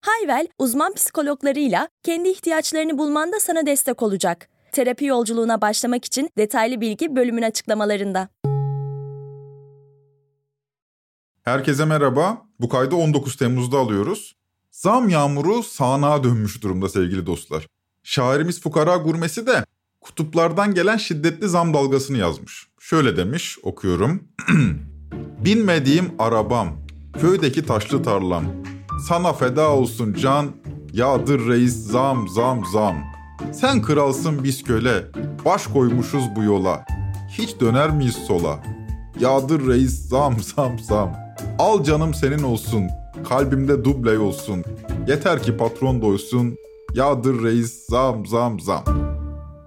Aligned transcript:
Hayvel, 0.00 0.48
uzman 0.58 0.94
psikologlarıyla 0.94 1.88
kendi 2.02 2.28
ihtiyaçlarını 2.28 2.98
bulmanda 2.98 3.40
sana 3.40 3.66
destek 3.66 4.02
olacak. 4.02 4.48
Terapi 4.72 5.04
yolculuğuna 5.04 5.60
başlamak 5.60 6.04
için 6.04 6.30
detaylı 6.38 6.80
bilgi 6.80 7.16
bölümün 7.16 7.42
açıklamalarında. 7.42 8.28
Herkese 11.42 11.84
merhaba. 11.84 12.46
Bu 12.60 12.68
kaydı 12.68 12.96
19 12.96 13.36
Temmuz'da 13.36 13.78
alıyoruz. 13.78 14.36
Zam 14.70 15.08
yağmuru 15.08 15.62
sağanağa 15.62 16.24
dönmüş 16.24 16.62
durumda 16.62 16.88
sevgili 16.88 17.26
dostlar. 17.26 17.66
Şairimiz 18.02 18.60
Fukara 18.60 18.96
Gurmesi 18.96 19.46
de 19.46 19.64
kutuplardan 20.00 20.74
gelen 20.74 20.96
şiddetli 20.96 21.48
zam 21.48 21.74
dalgasını 21.74 22.18
yazmış. 22.18 22.66
Şöyle 22.80 23.16
demiş, 23.16 23.58
okuyorum. 23.62 24.28
Binmediğim 25.44 26.12
arabam, 26.18 26.76
köydeki 27.20 27.66
taşlı 27.66 28.02
tarlam. 28.02 28.44
Sana 29.08 29.32
feda 29.32 29.70
olsun 29.70 30.14
can, 30.14 30.50
yağdır 30.92 31.48
reis 31.48 31.74
zam 31.74 32.28
zam 32.28 32.64
zam. 32.72 32.96
Sen 33.52 33.82
kralsın 33.82 34.44
biz 34.44 34.62
köle, 34.62 35.04
baş 35.44 35.66
koymuşuz 35.66 36.24
bu 36.36 36.42
yola. 36.42 36.84
Hiç 37.30 37.60
döner 37.60 37.90
miyiz 37.90 38.14
sola? 38.26 38.60
Yağdır 39.20 39.68
reis 39.68 40.08
zam 40.08 40.36
zam 40.56 40.78
zam. 40.78 41.16
Al 41.58 41.84
canım 41.84 42.14
senin 42.14 42.42
olsun, 42.42 42.84
kalbimde 43.28 43.84
duble 43.84 44.18
olsun. 44.18 44.64
Yeter 45.08 45.42
ki 45.42 45.56
patron 45.56 46.02
doysun, 46.02 46.56
yağdır 46.94 47.42
reis 47.42 47.86
zam 47.88 48.26
zam 48.26 48.60
zam. 48.60 48.84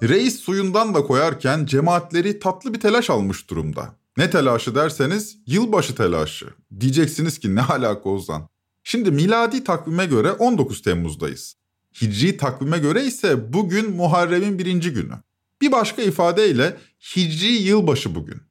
Reis 0.04 0.40
suyundan 0.40 0.94
da 0.94 1.04
koyarken 1.04 1.66
cemaatleri 1.66 2.40
tatlı 2.40 2.74
bir 2.74 2.80
telaş 2.80 3.10
almış 3.10 3.50
durumda. 3.50 3.96
Ne 4.18 4.30
telaşı 4.30 4.76
derseniz 4.76 5.38
yılbaşı 5.48 5.96
telaşı. 5.96 6.48
Diyeceksiniz 6.80 7.40
ki 7.40 7.56
ne 7.56 7.62
alaka 7.62 8.10
Ozan? 8.10 8.53
Şimdi 8.84 9.12
miladi 9.12 9.64
takvime 9.64 10.06
göre 10.06 10.32
19 10.32 10.82
Temmuz'dayız. 10.82 11.56
Hicri 12.02 12.38
takvime 12.38 12.78
göre 12.78 13.06
ise 13.06 13.54
bugün 13.54 13.96
Muharrem'in 13.96 14.60
birinci 14.60 14.94
günü. 14.94 15.14
Bir 15.62 15.72
başka 15.72 16.02
ifadeyle 16.02 16.78
Hicri 17.16 17.54
yılbaşı 17.54 18.16
bugün. 18.16 18.42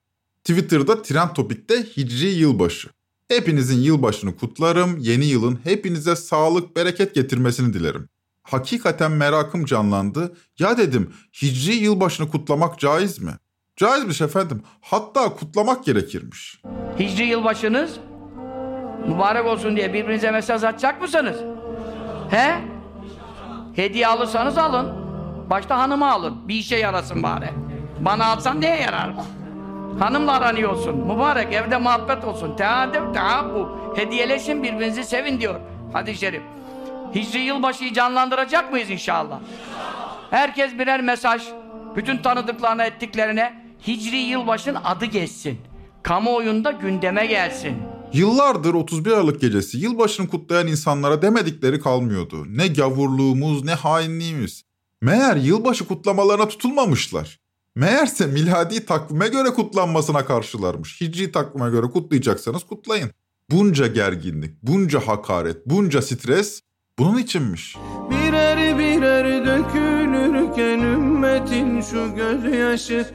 Twitter'da 0.45 1.03
trend 1.03 1.29
topikte 1.31 1.83
Hicri 1.97 2.29
yılbaşı. 2.29 2.89
Hepinizin 3.29 3.79
yılbaşını 3.81 4.37
kutlarım, 4.37 4.99
yeni 4.99 5.25
yılın 5.25 5.59
hepinize 5.65 6.17
sağlık, 6.17 6.77
bereket 6.77 7.15
getirmesini 7.15 7.73
dilerim. 7.73 8.09
Hakikaten 8.43 9.13
merakım 9.13 9.65
canlandı. 9.65 10.37
Ya 10.59 10.79
dedim, 10.79 11.13
Hicri 11.43 11.75
yılbaşını 11.75 12.31
kutlamak 12.31 12.79
caiz 12.79 13.19
mi? 13.19 13.33
Caizmiş 13.77 14.21
efendim. 14.21 14.63
Hatta 14.81 15.35
kutlamak 15.35 15.85
gerekirmiş. 15.85 16.63
Hicri 16.99 17.25
yılbaşınız 17.25 17.91
mübarek 19.06 19.47
olsun 19.47 19.77
diye 19.77 19.92
birbirinize 19.92 20.31
mesaj 20.31 20.64
atacak 20.64 21.00
mısınız? 21.00 21.36
He? 22.31 22.55
Hediye 23.77 24.06
alırsanız 24.06 24.58
alın. 24.58 24.92
Başta 25.50 25.78
hanıma 25.78 26.11
alın. 26.11 26.48
Bir 26.48 26.55
işe 26.55 26.77
yarasın 26.77 27.23
bari. 27.23 27.50
Bana 28.00 28.27
alsan 28.27 28.61
neye 28.61 28.80
yarar? 28.80 29.11
Hanımla 29.98 30.33
aranıyorsun. 30.33 30.96
Mübarek 30.96 31.52
evde 31.52 31.77
muhabbet 31.79 32.24
olsun. 32.24 32.57
Teadem 32.57 33.14
bu. 33.55 33.92
Hediyeleşin 33.96 34.62
birbirinizi 34.62 35.05
sevin 35.05 35.41
diyor. 35.41 35.55
Hadis-i 35.92 36.20
şerif. 36.20 36.42
Hicri 37.14 37.39
yılbaşıyı 37.39 37.92
canlandıracak 37.92 38.73
mıyız 38.73 38.91
inşallah? 38.91 39.39
Herkes 40.30 40.79
birer 40.79 41.01
mesaj. 41.01 41.42
Bütün 41.96 42.17
tanıdıklarına 42.17 42.85
ettiklerine 42.85 43.62
Hicri 43.86 44.17
yılbaşın 44.17 44.77
adı 44.85 45.05
geçsin. 45.05 45.61
Kamuoyunda 46.02 46.70
gündeme 46.70 47.27
gelsin. 47.27 47.83
Yıllardır 48.14 48.74
31 48.74 49.11
Aralık 49.11 49.40
gecesi 49.40 49.78
yılbaşını 49.78 50.28
kutlayan 50.28 50.67
insanlara 50.67 51.23
demedikleri 51.23 51.80
kalmıyordu. 51.80 52.45
Ne 52.48 52.68
gavurluğumuz 52.68 53.64
ne 53.64 53.74
hainliğimiz. 53.74 54.62
Meğer 55.00 55.36
yılbaşı 55.36 55.89
kutlamalarına 55.89 56.48
tutulmamışlar. 56.48 57.40
Meğerse 57.74 58.27
miladi 58.27 58.86
takvime 58.86 59.28
göre 59.28 59.48
kutlanmasına 59.48 60.24
karşılarmış. 60.24 61.00
Hicri 61.00 61.33
takvime 61.33 61.70
göre 61.70 61.86
kutlayacaksanız 61.86 62.64
kutlayın. 62.64 63.11
Bunca 63.50 63.86
gerginlik, 63.86 64.62
bunca 64.62 65.00
hakaret, 65.00 65.67
bunca 65.67 66.02
stres 66.02 66.61
bunun 66.98 67.18
içinmiş. 67.18 67.77
Birer 68.11 68.79
birer 68.79 69.46
dökülürken 69.46 70.79
ümmetin 70.79 71.80
şu 71.80 72.14
gözyaşı 72.14 73.06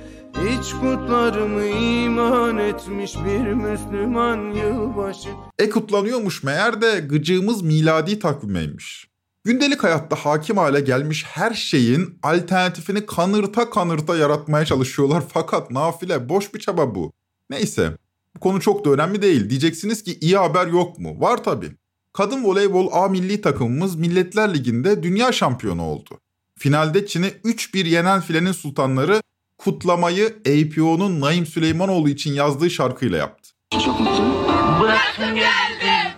hiç 0.45 0.71
kutlar 0.71 1.41
mı 1.41 1.65
iman 1.65 2.57
etmiş 2.57 3.15
bir 3.15 3.53
Müslüman 3.53 4.51
yılbaşı? 4.51 5.29
E 5.59 5.69
kutlanıyormuş 5.69 6.43
meğer 6.43 6.81
de 6.81 6.99
gıcığımız 6.99 7.61
miladi 7.61 8.19
takvimeymiş. 8.19 9.07
Gündelik 9.43 9.83
hayatta 9.83 10.15
hakim 10.15 10.57
hale 10.57 10.79
gelmiş 10.79 11.25
her 11.27 11.53
şeyin 11.53 12.19
alternatifini 12.23 13.05
kanırta 13.05 13.69
kanırta 13.69 14.17
yaratmaya 14.17 14.65
çalışıyorlar 14.65 15.23
fakat 15.33 15.71
nafile 15.71 16.29
boş 16.29 16.53
bir 16.53 16.59
çaba 16.59 16.95
bu. 16.95 17.13
Neyse 17.49 17.97
bu 18.35 18.39
konu 18.39 18.61
çok 18.61 18.85
da 18.85 18.89
önemli 18.89 19.21
değil. 19.21 19.49
Diyeceksiniz 19.49 20.03
ki 20.03 20.17
iyi 20.21 20.37
haber 20.37 20.67
yok 20.67 20.99
mu? 20.99 21.21
Var 21.21 21.43
tabii. 21.43 21.71
Kadın 22.13 22.43
voleybol 22.43 22.89
A 22.91 23.07
milli 23.07 23.41
takımımız 23.41 23.95
Milletler 23.95 24.53
Ligi'nde 24.53 25.03
dünya 25.03 25.31
şampiyonu 25.31 25.83
oldu. 25.83 26.19
Finalde 26.55 27.07
Çin'i 27.07 27.27
3-1 27.27 27.87
yenen 27.87 28.21
filenin 28.21 28.51
sultanları 28.51 29.21
kutlamayı 29.57 30.25
APO'nun 30.39 31.21
Naim 31.21 31.45
Süleymanoğlu 31.45 32.09
için 32.09 32.33
yazdığı 32.33 32.69
şarkıyla 32.69 33.17
yaptı. 33.17 33.49
Çok 33.85 33.99
mutluyum. 33.99 34.47
Bıraktım 34.81 35.35
geldim 35.35 36.11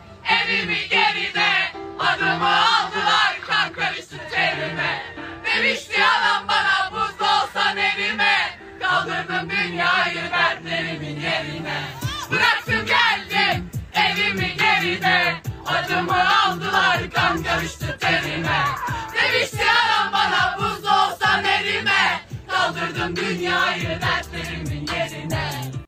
evimi 0.43 0.77
geride. 0.89 1.49
Adımı 1.99 2.47
aldılar 2.47 3.37
kan 3.47 3.73
karıştı 3.73 4.15
terime. 4.31 5.03
Demişti 5.45 6.03
anam 6.03 6.47
bana 6.47 6.91
buz 6.91 7.15
olsan 7.21 7.77
evime 7.77 8.59
Kaldırdım 8.79 9.49
dünyayı 9.49 10.31
dertlerimin 10.31 11.19
yerine. 11.19 11.81
Bıraktım 12.31 12.85
geldim 12.85 13.69
evimi 13.93 14.57
geride. 14.57 15.35
Adımı 15.65 16.29
aldılar 16.29 17.09
kan 17.13 17.43
karıştı 17.43 17.97
terime. 17.99 18.65
Demişti 19.13 19.63
anam 19.63 20.13
bana 20.13 20.58
Kaldırdım 22.99 23.15
dünyayı 23.15 23.83
dertlerimin 23.83 24.87
yerine 24.87 25.39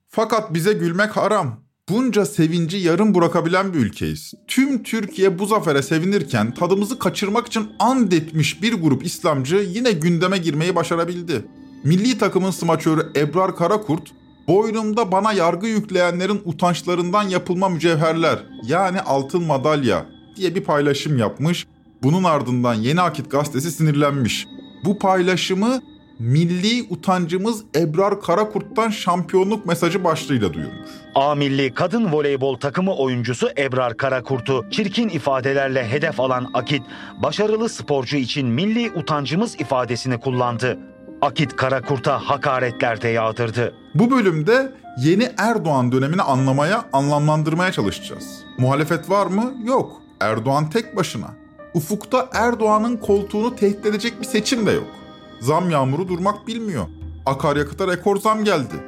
Fakat 0.10 0.54
bize 0.54 0.74
gülmek 0.74 1.18
haram. 1.18 1.60
Bunca 1.90 2.26
sevinci 2.26 2.78
yarım 2.78 3.16
bırakabilen 3.16 3.74
bir 3.74 3.80
ülkeyiz. 3.80 4.34
Tüm 4.48 4.84
Türkiye 4.84 5.40
bu 5.40 5.46
zafere 5.46 5.82
sevinirken 5.82 6.54
tadımızı 6.54 7.00
kaçırmak 7.00 7.48
için 7.48 7.70
and 7.80 8.12
etmiş 8.12 8.62
bir 8.62 8.74
grup 8.74 9.06
İslamcı 9.06 9.56
yine 9.56 9.92
gündeme 9.92 10.38
girmeyi 10.38 10.76
başarabildi. 10.76 11.46
Milli 11.84 12.18
takımın 12.18 12.52
smaçörü 12.52 13.12
Ebrar 13.16 13.56
Karakurt, 13.56 14.12
boynumda 14.48 15.12
bana 15.12 15.34
yargı 15.34 15.68
yükleyenlerin 15.68 16.42
utançlarından 16.46 17.24
yapılma 17.24 17.70
mücevherler 17.70 18.40
yani 18.64 19.02
altın 19.02 19.44
madalya 19.44 20.06
diye 20.36 20.56
bir 20.56 20.64
paylaşım 20.64 21.18
yapmış. 21.18 21.68
Bunun 22.04 22.24
ardından 22.24 22.74
Yeni 22.74 23.02
Akit 23.02 23.32
gazetesi 23.32 23.72
sinirlenmiş. 23.72 24.48
Bu 24.86 25.00
paylaşımı 25.00 25.82
milli 26.22 26.86
utancımız 26.90 27.64
Ebrar 27.76 28.22
Karakurt'tan 28.22 28.90
şampiyonluk 28.90 29.66
mesajı 29.66 30.04
başlığıyla 30.04 30.54
duyurmuş. 30.54 30.90
A 31.16 31.36
milli 31.36 31.74
kadın 31.74 32.12
voleybol 32.12 32.58
takımı 32.58 32.96
oyuncusu 32.96 33.50
Ebrar 33.58 33.98
Karakurt'u 33.98 34.66
çirkin 34.72 35.10
ifadelerle 35.10 35.88
hedef 35.88 36.20
alan 36.20 36.52
Akit, 36.54 36.82
başarılı 37.24 37.70
sporcu 37.70 38.18
için 38.18 38.48
milli 38.48 38.92
utancımız 38.92 39.60
ifadesini 39.60 40.20
kullandı. 40.20 40.80
Akit 41.22 41.56
Karakurt'a 41.56 42.20
hakaretler 42.20 43.02
de 43.02 43.08
yağdırdı. 43.08 43.74
Bu 43.96 44.12
bölümde 44.12 44.72
yeni 44.98 45.30
Erdoğan 45.38 45.92
dönemini 45.92 46.22
anlamaya, 46.22 46.86
anlamlandırmaya 46.94 47.72
çalışacağız. 47.72 48.44
Muhalefet 48.58 49.10
var 49.10 49.28
mı? 49.28 49.54
Yok. 49.66 50.02
Erdoğan 50.20 50.70
tek 50.70 50.96
başına. 50.96 51.28
Ufukta 51.74 52.30
Erdoğan'ın 52.34 52.98
koltuğunu 52.98 53.56
tehdit 53.56 53.86
edecek 53.86 54.14
bir 54.22 54.26
seçim 54.26 54.66
de 54.66 54.72
yok. 54.72 55.01
Zam 55.42 55.70
yağmuru 55.70 56.08
durmak 56.08 56.48
bilmiyor. 56.48 56.86
Akaryakıta 57.26 57.88
rekor 57.88 58.18
zam 58.18 58.44
geldi. 58.44 58.84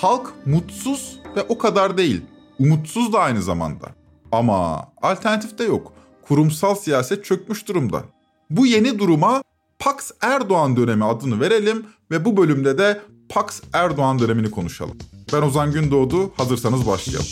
Halk 0.00 0.32
mutsuz 0.46 1.20
ve 1.36 1.42
o 1.42 1.58
kadar 1.58 1.98
değil. 1.98 2.20
Umutsuz 2.58 3.12
da 3.12 3.20
aynı 3.20 3.42
zamanda. 3.42 3.86
Ama 4.32 4.88
alternatif 5.02 5.58
de 5.58 5.64
yok. 5.64 5.92
Kurumsal 6.22 6.74
siyaset 6.74 7.24
çökmüş 7.24 7.68
durumda. 7.68 8.02
Bu 8.50 8.66
yeni 8.66 8.98
duruma 8.98 9.42
Pax 9.78 10.10
Erdoğan 10.20 10.76
dönemi 10.76 11.04
adını 11.04 11.40
verelim 11.40 11.86
ve 12.10 12.24
bu 12.24 12.36
bölümde 12.36 12.78
de 12.78 13.00
Pax 13.28 13.60
Erdoğan 13.72 14.18
dönemini 14.18 14.50
konuşalım. 14.50 14.98
Ben 15.32 15.42
Ozan 15.42 15.72
Gündoğdu, 15.72 16.32
hazırsanız 16.36 16.86
başlayalım. 16.86 17.26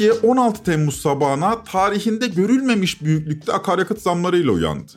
Türkiye 0.00 0.30
16 0.30 0.64
Temmuz 0.64 1.00
sabahına 1.00 1.64
tarihinde 1.64 2.26
görülmemiş 2.26 3.02
büyüklükte 3.02 3.52
akaryakıt 3.52 4.02
zamlarıyla 4.02 4.52
uyandı. 4.52 4.92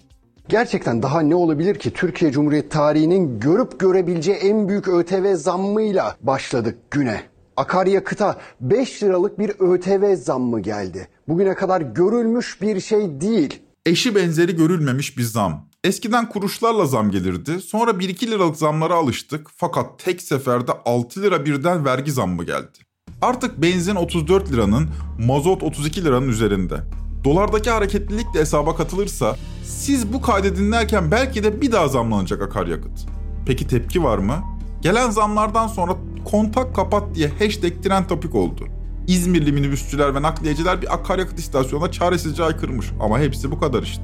Gerçekten 0.49 1.03
daha 1.03 1.21
ne 1.21 1.35
olabilir 1.35 1.79
ki 1.79 1.93
Türkiye 1.93 2.31
Cumhuriyeti 2.31 2.69
tarihinin 2.69 3.39
görüp 3.39 3.79
görebileceği 3.79 4.37
en 4.37 4.69
büyük 4.69 4.87
ÖTV 4.87 5.35
zammıyla 5.35 6.17
başladık 6.21 6.77
güne. 6.91 7.23
Akaryakıta 7.57 8.37
5 8.61 9.03
liralık 9.03 9.39
bir 9.39 9.49
ÖTV 9.59 10.15
zammı 10.15 10.59
geldi. 10.59 11.07
Bugüne 11.27 11.55
kadar 11.55 11.81
görülmüş 11.81 12.61
bir 12.61 12.79
şey 12.79 13.21
değil. 13.21 13.59
Eşi 13.85 14.15
benzeri 14.15 14.55
görülmemiş 14.55 15.17
bir 15.17 15.23
zam. 15.23 15.69
Eskiden 15.83 16.29
kuruşlarla 16.29 16.85
zam 16.85 17.11
gelirdi. 17.11 17.61
Sonra 17.61 17.91
1-2 17.91 18.27
liralık 18.27 18.57
zamlara 18.57 18.93
alıştık. 18.95 19.47
Fakat 19.55 19.99
tek 19.99 20.21
seferde 20.21 20.71
6 20.85 21.21
lira 21.21 21.45
birden 21.45 21.85
vergi 21.85 22.11
zammı 22.11 22.43
geldi. 22.43 22.82
Artık 23.23 23.61
benzin 23.61 23.95
34 23.95 24.51
liranın, 24.51 24.89
mazot 25.19 25.63
32 25.63 26.05
liranın 26.05 26.27
üzerinde. 26.27 26.75
Dolardaki 27.23 27.69
hareketlilik 27.69 28.33
de 28.33 28.39
hesaba 28.39 28.75
katılırsa 28.75 29.35
siz 29.63 30.13
bu 30.13 30.21
kaydı 30.21 30.55
dinlerken 30.55 31.11
belki 31.11 31.43
de 31.43 31.61
bir 31.61 31.71
daha 31.71 31.87
zamlanacak 31.87 32.41
akaryakıt. 32.41 33.05
Peki 33.45 33.67
tepki 33.67 34.03
var 34.03 34.17
mı? 34.17 34.43
Gelen 34.81 35.09
zamlardan 35.09 35.67
sonra 35.67 35.95
kontak 36.25 36.75
kapat 36.75 37.15
diye 37.15 37.27
hashtag 37.27 37.83
trend 37.83 38.05
topik 38.05 38.35
oldu. 38.35 38.67
İzmirli 39.07 39.51
minibüsçüler 39.51 40.15
ve 40.15 40.21
nakliyeciler 40.21 40.81
bir 40.81 40.93
akaryakıt 40.93 41.39
istasyonuna 41.39 41.91
çaresizce 41.91 42.43
aykırmış. 42.43 42.91
Ama 42.99 43.19
hepsi 43.19 43.51
bu 43.51 43.59
kadar 43.59 43.83
işte. 43.83 44.03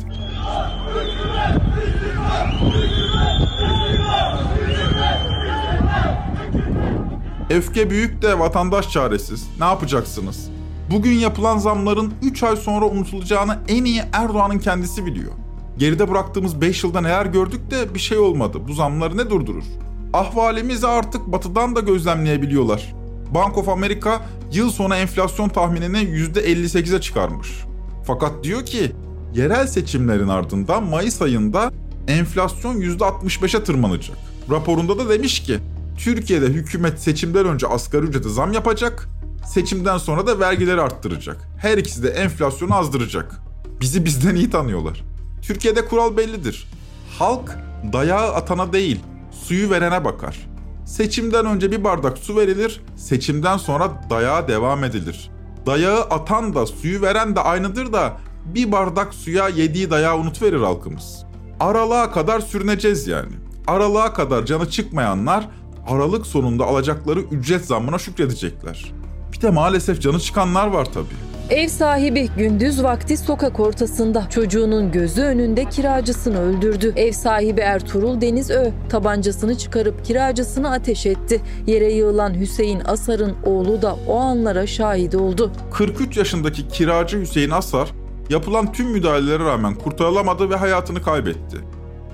Öfke 7.50 7.90
büyük 7.90 8.22
de 8.22 8.40
vatandaş 8.40 8.90
çaresiz. 8.90 9.48
Ne 9.60 9.66
yapacaksınız? 9.66 10.50
Bugün 10.92 11.12
yapılan 11.12 11.58
zamların 11.58 12.14
3 12.22 12.44
ay 12.44 12.56
sonra 12.56 12.86
unutulacağını 12.86 13.60
en 13.68 13.86
iyi 13.86 14.02
Erdoğan'ın 14.14 14.60
kendisi 14.60 15.06
biliyor. 15.06 15.32
Geride 15.78 16.12
bıraktığımız 16.12 16.62
5 16.62 16.84
yılda 16.84 17.02
neler 17.02 17.26
gördük 17.26 17.72
de 17.72 17.94
bir 17.94 18.00
şey 18.00 18.18
olmadı. 18.18 18.58
Bu 18.68 18.74
zamları 18.74 19.18
ne 19.18 19.30
durdurur? 19.30 19.64
Ahvalimizi 20.14 20.88
artık 20.88 21.28
batıdan 21.28 21.76
da 21.76 21.80
gözlemleyebiliyorlar. 21.80 22.96
Bank 23.34 23.58
of 23.58 23.70
America 23.70 24.22
yıl 24.54 24.72
sonu 24.72 24.96
enflasyon 24.96 25.50
tahminini 25.50 25.98
%58'e 25.98 27.02
çıkarmış. 27.02 27.50
Fakat 28.08 28.44
diyor 28.44 28.66
ki 28.66 28.92
yerel 29.36 29.68
seçimlerin 29.68 30.28
ardından 30.28 30.84
Mayıs 30.84 31.22
ayında 31.22 31.72
enflasyon 32.08 32.82
%65'e 32.82 33.64
tırmanacak. 33.64 34.18
Raporunda 34.52 34.98
da 34.98 35.10
demiş 35.10 35.40
ki 35.44 35.60
Türkiye'de 36.00 36.46
hükümet 36.46 37.02
seçimden 37.02 37.46
önce 37.46 37.68
asgari 37.68 38.06
ücrete 38.06 38.30
zam 38.30 38.54
yapacak, 38.54 39.10
seçimden 39.46 39.98
sonra 39.98 40.28
da 40.28 40.40
vergileri 40.40 40.82
arttıracak. 40.82 41.38
Her 41.58 41.78
ikisi 41.78 42.04
de 42.04 42.10
enflasyonu 42.10 42.76
azdıracak. 42.76 43.42
Bizi 43.82 44.06
bizden 44.06 44.36
iyi 44.36 44.50
tanıyorlar. 44.50 45.04
Türkiye'de 45.42 45.86
kural 45.86 46.18
bellidir. 46.18 46.68
Halk 47.20 47.58
dayağı 47.94 48.34
atana 48.34 48.74
değil, 48.74 49.00
suyu 49.32 49.70
verene 49.70 50.06
bakar. 50.06 50.50
Seçimden 50.86 51.46
önce 51.46 51.72
bir 51.72 51.84
bardak 51.84 52.18
su 52.18 52.36
verilir, 52.36 52.82
seçimden 52.96 53.58
sonra 53.58 54.02
dayağa 54.10 54.48
devam 54.48 54.84
edilir. 54.84 55.32
Dayağı 55.66 56.02
atan 56.02 56.56
da 56.56 56.66
suyu 56.66 57.02
veren 57.02 57.36
de 57.36 57.40
aynıdır 57.40 57.94
da 57.94 58.18
bir 58.46 58.72
bardak 58.72 59.14
suya 59.14 59.50
yediği 59.50 59.90
dayağı 59.90 60.18
unutverir 60.18 60.62
halkımız. 60.62 61.26
Aralığa 61.60 62.12
kadar 62.12 62.40
sürüneceğiz 62.40 63.08
yani. 63.08 63.32
Aralığa 63.68 64.14
kadar 64.14 64.46
canı 64.46 64.70
çıkmayanlar 64.70 65.50
Aralık 65.90 66.28
sonunda 66.28 66.66
alacakları 66.66 67.20
ücret 67.20 67.66
zammına 67.66 67.98
şükredecekler. 67.98 68.92
Bir 69.34 69.42
de 69.42 69.50
maalesef 69.50 70.02
canı 70.02 70.20
çıkanlar 70.20 70.68
var 70.68 70.88
tabii. 70.94 71.06
Ev 71.50 71.68
sahibi 71.68 72.30
gündüz 72.38 72.84
vakti 72.84 73.18
sokak 73.18 73.60
ortasında 73.60 74.30
çocuğunun 74.30 74.92
gözü 74.92 75.22
önünde 75.22 75.66
kiracısını 75.66 76.42
öldürdü. 76.42 76.94
Ev 76.96 77.12
sahibi 77.12 77.62
Ertuğrul 77.62 78.22
Deniz 78.22 78.50
Ö 78.50 78.72
tabancasını 78.90 79.58
çıkarıp 79.58 80.06
kiracısını 80.06 80.72
ateş 80.72 81.06
etti. 81.06 81.42
Yere 81.68 81.94
yığılan 81.94 82.40
Hüseyin 82.40 82.82
Asar'ın 82.86 83.36
oğlu 83.44 83.82
da 83.82 83.96
o 84.08 84.20
anlara 84.20 84.68
şahit 84.68 85.16
oldu. 85.16 85.52
43 85.72 86.18
yaşındaki 86.18 86.68
kiracı 86.68 87.22
Hüseyin 87.22 87.52
Asar 87.52 87.90
yapılan 88.30 88.74
tüm 88.74 88.88
müdahalelere 88.88 89.44
rağmen 89.44 89.76
kurtarılamadı 89.76 90.50
ve 90.50 90.56
hayatını 90.56 91.02
kaybetti. 91.02 91.58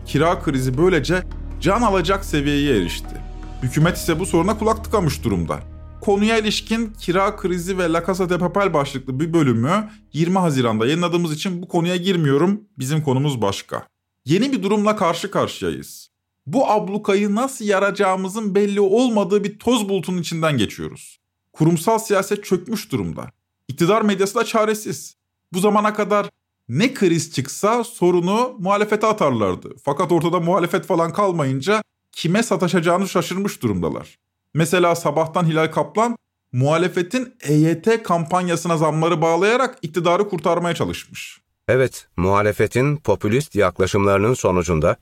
Kira 0.05 0.39
krizi 0.39 0.77
böylece 0.77 1.23
can 1.61 1.81
alacak 1.81 2.25
seviyeye 2.25 2.77
erişti. 2.77 3.15
Hükümet 3.63 3.97
ise 3.97 4.19
bu 4.19 4.25
soruna 4.25 4.57
kulak 4.57 4.83
tıkamış 4.83 5.23
durumda. 5.23 5.59
Konuya 6.01 6.37
ilişkin 6.37 6.93
kira 6.99 7.35
krizi 7.35 7.77
ve 7.77 7.93
La 7.93 8.05
Casa 8.05 8.29
de 8.29 8.37
Papel 8.37 8.73
başlıklı 8.73 9.19
bir 9.19 9.33
bölümü 9.33 9.89
20 10.13 10.37
Haziran'da 10.37 10.85
yayınladığımız 10.85 11.33
için 11.33 11.61
bu 11.61 11.67
konuya 11.67 11.95
girmiyorum. 11.95 12.61
Bizim 12.77 13.03
konumuz 13.03 13.41
başka. 13.41 13.87
Yeni 14.25 14.51
bir 14.51 14.63
durumla 14.63 14.95
karşı 14.95 15.31
karşıyayız. 15.31 16.09
Bu 16.45 16.71
ablukayı 16.71 17.35
nasıl 17.35 17.65
yaracağımızın 17.65 18.55
belli 18.55 18.81
olmadığı 18.81 19.43
bir 19.43 19.59
toz 19.59 19.89
bulutunun 19.89 20.21
içinden 20.21 20.57
geçiyoruz. 20.57 21.19
Kurumsal 21.53 21.99
siyaset 21.99 22.43
çökmüş 22.43 22.91
durumda. 22.91 23.31
İktidar 23.67 24.01
medyası 24.01 24.35
da 24.35 24.45
çaresiz. 24.45 25.15
Bu 25.53 25.59
zamana 25.59 25.93
kadar 25.93 26.29
ne 26.69 26.93
kriz 26.93 27.33
çıksa 27.33 27.83
sorunu 27.83 28.55
muhalefete 28.59 29.07
atarlardı. 29.07 29.69
Fakat 29.83 30.11
ortada 30.11 30.39
muhalefet 30.39 30.85
falan 30.85 31.13
kalmayınca 31.13 31.83
kime 32.15 32.43
sataşacağını 32.43 33.07
şaşırmış 33.07 33.61
durumdalar. 33.61 34.17
Mesela 34.53 34.95
sabahtan 34.95 35.45
Hilal 35.45 35.67
Kaplan 35.67 36.17
muhalefetin 36.51 37.35
EYT 37.43 38.03
kampanyasına 38.03 38.77
zamları 38.77 39.21
bağlayarak 39.21 39.77
iktidarı 39.81 40.29
kurtarmaya 40.29 40.75
çalışmış. 40.75 41.41
Evet, 41.67 42.07
muhalefetin 42.17 42.97
popülist 42.97 43.55
yaklaşımlarının 43.55 44.33
sonucunda 44.33 44.95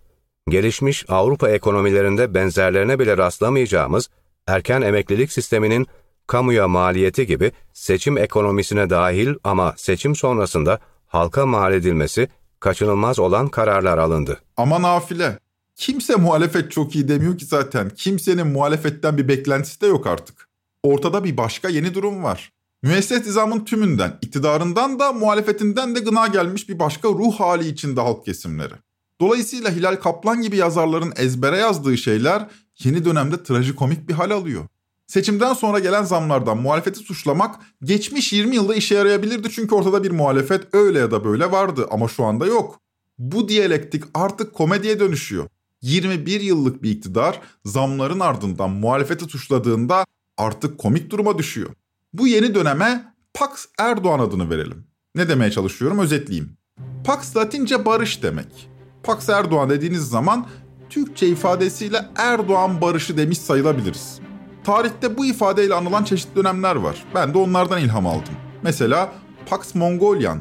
gelişmiş 0.49 1.05
Avrupa 1.09 1.49
ekonomilerinde 1.49 2.33
benzerlerine 2.33 2.99
bile 2.99 3.17
rastlamayacağımız 3.17 4.09
erken 4.47 4.81
emeklilik 4.81 5.31
sisteminin 5.31 5.87
kamuya 6.27 6.67
maliyeti 6.67 7.27
gibi 7.27 7.51
seçim 7.73 8.17
ekonomisine 8.17 8.89
dahil 8.89 9.35
ama 9.43 9.73
seçim 9.77 10.15
sonrasında 10.15 10.79
halka 11.07 11.45
mal 11.45 11.73
edilmesi 11.73 12.29
kaçınılmaz 12.59 13.19
olan 13.19 13.47
kararlar 13.47 13.97
alındı. 13.97 14.39
Ama 14.57 14.81
nafile. 14.81 15.39
Kimse 15.75 16.15
muhalefet 16.15 16.71
çok 16.71 16.95
iyi 16.95 17.07
demiyor 17.07 17.37
ki 17.37 17.45
zaten. 17.45 17.89
Kimsenin 17.89 18.47
muhalefetten 18.47 19.17
bir 19.17 19.27
beklentisi 19.27 19.81
de 19.81 19.87
yok 19.87 20.07
artık. 20.07 20.49
Ortada 20.83 21.23
bir 21.23 21.37
başka 21.37 21.69
yeni 21.69 21.93
durum 21.93 22.23
var. 22.23 22.51
Müesses 22.83 23.25
nizamın 23.25 23.65
tümünden, 23.65 24.17
iktidarından 24.21 24.99
da 24.99 25.13
muhalefetinden 25.13 25.95
de 25.95 25.99
gına 25.99 26.27
gelmiş 26.27 26.69
bir 26.69 26.79
başka 26.79 27.09
ruh 27.09 27.39
hali 27.39 27.67
içinde 27.67 28.01
halk 28.01 28.25
kesimleri. 28.25 28.73
Dolayısıyla 29.21 29.71
Hilal 29.71 29.95
Kaplan 29.95 30.41
gibi 30.41 30.57
yazarların 30.57 31.13
ezbere 31.15 31.57
yazdığı 31.57 31.97
şeyler 31.97 32.47
yeni 32.83 33.05
dönemde 33.05 33.43
trajikomik 33.43 34.09
bir 34.09 34.13
hal 34.13 34.31
alıyor. 34.31 34.67
Seçimden 35.07 35.53
sonra 35.53 35.79
gelen 35.79 36.03
zamlardan 36.03 36.57
muhalefeti 36.57 36.99
suçlamak 36.99 37.55
geçmiş 37.83 38.33
20 38.33 38.55
yılda 38.55 38.75
işe 38.75 38.95
yarayabilirdi 38.95 39.49
çünkü 39.51 39.75
ortada 39.75 40.03
bir 40.03 40.11
muhalefet 40.11 40.75
öyle 40.75 40.99
ya 40.99 41.11
da 41.11 41.25
böyle 41.25 41.51
vardı 41.51 41.87
ama 41.91 42.07
şu 42.07 42.23
anda 42.23 42.45
yok. 42.45 42.79
Bu 43.17 43.49
diyalektik 43.49 44.03
artık 44.13 44.53
komediye 44.53 44.99
dönüşüyor. 44.99 45.47
21 45.83 46.41
yıllık 46.41 46.83
bir 46.83 46.91
iktidar 46.91 47.41
zamların 47.65 48.19
ardından 48.19 48.69
muhalefeti 48.69 49.25
suçladığında 49.25 50.05
artık 50.37 50.77
komik 50.77 51.09
duruma 51.09 51.37
düşüyor. 51.37 51.69
Bu 52.13 52.27
yeni 52.27 52.55
döneme 52.55 53.13
Pax 53.33 53.65
Erdoğan 53.79 54.19
adını 54.19 54.49
verelim. 54.49 54.87
Ne 55.15 55.29
demeye 55.29 55.51
çalışıyorum 55.51 55.99
özetleyeyim. 55.99 56.57
Pax 57.05 57.37
Latince 57.37 57.85
barış 57.85 58.23
demek. 58.23 58.69
Pax 59.03 59.29
Erdoğan 59.29 59.69
dediğiniz 59.69 60.09
zaman 60.09 60.47
Türkçe 60.89 61.27
ifadesiyle 61.27 62.05
Erdoğan 62.15 62.81
barışı 62.81 63.17
demiş 63.17 63.37
sayılabiliriz. 63.37 64.19
Tarihte 64.63 65.17
bu 65.17 65.25
ifadeyle 65.25 65.73
anılan 65.73 66.03
çeşitli 66.03 66.35
dönemler 66.35 66.75
var. 66.75 67.03
Ben 67.15 67.33
de 67.33 67.37
onlardan 67.37 67.81
ilham 67.81 68.07
aldım. 68.07 68.33
Mesela 68.61 69.13
Pax 69.45 69.75
Mongolian, 69.75 70.39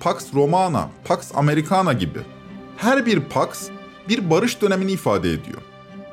Pax 0.00 0.34
Romana, 0.34 0.88
Pax 1.04 1.30
Americana 1.34 1.92
gibi. 1.92 2.20
Her 2.76 3.06
bir 3.06 3.20
Pax 3.20 3.68
bir 4.08 4.30
barış 4.30 4.62
dönemini 4.62 4.92
ifade 4.92 5.28
ediyor. 5.32 5.62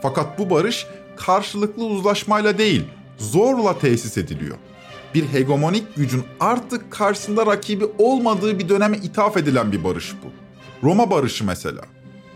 Fakat 0.02 0.40
bu 0.40 0.50
barış 0.50 0.88
karşılıklı 1.18 1.86
uzlaşmayla 1.86 2.58
değil, 2.58 2.84
zorla 3.18 3.80
tesis 3.80 4.18
ediliyor. 4.18 4.58
Bir 5.16 5.24
hegemonik 5.24 5.96
gücün 5.96 6.24
artık 6.40 6.92
karşısında 6.92 7.46
rakibi 7.46 7.86
olmadığı 7.98 8.60
bir 8.60 8.70
döneme 8.70 8.98
ithaf 8.98 9.38
edilen 9.38 9.72
bir 9.72 9.84
barış 9.84 10.14
bu. 10.24 10.32
Roma 10.88 11.12
barışı 11.12 11.46
mesela. 11.46 11.82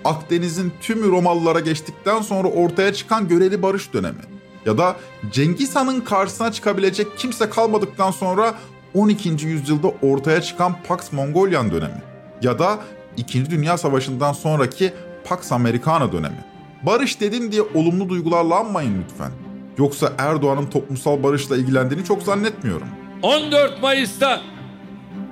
Akdeniz'in 0.06 0.74
tümü 0.82 1.12
Romalılara 1.12 1.60
geçtikten 1.60 2.22
sonra 2.22 2.48
ortaya 2.48 2.94
çıkan 2.94 3.28
göreli 3.28 3.62
barış 3.62 3.94
dönemi. 3.94 4.22
Ya 4.66 4.78
da 4.78 4.96
Cengiz 5.32 5.76
Han'ın 5.76 6.02
karşısına 6.02 6.52
çıkabilecek 6.52 7.08
kimse 7.18 7.50
kalmadıktan 7.50 8.12
sonra 8.12 8.56
12. 8.94 9.30
yüzyılda 9.30 9.88
ortaya 10.02 10.42
çıkan 10.42 10.76
Pax 10.88 11.12
Mongolian 11.12 11.72
dönemi. 11.72 12.04
Ya 12.42 12.60
da 12.60 12.80
2. 13.18 13.50
Dünya 13.50 13.78
Savaşı'ndan 13.78 14.34
sonraki 14.34 14.94
Pax 15.26 15.52
Americana 15.52 16.12
dönemi. 16.12 16.46
Barış 16.84 17.22
dedim 17.22 17.52
diye 17.52 17.62
olumlu 17.62 18.10
duygularla 18.10 18.60
anmayın 18.60 19.04
lütfen. 19.04 19.32
Yoksa 19.78 20.14
Erdoğan'ın 20.18 20.66
toplumsal 20.66 21.24
barışla 21.24 21.58
ilgilendiğini 21.58 22.06
çok 22.06 22.24
zannetmiyorum. 22.24 22.88
14 23.22 23.82
Mayıs'ta 23.82 24.42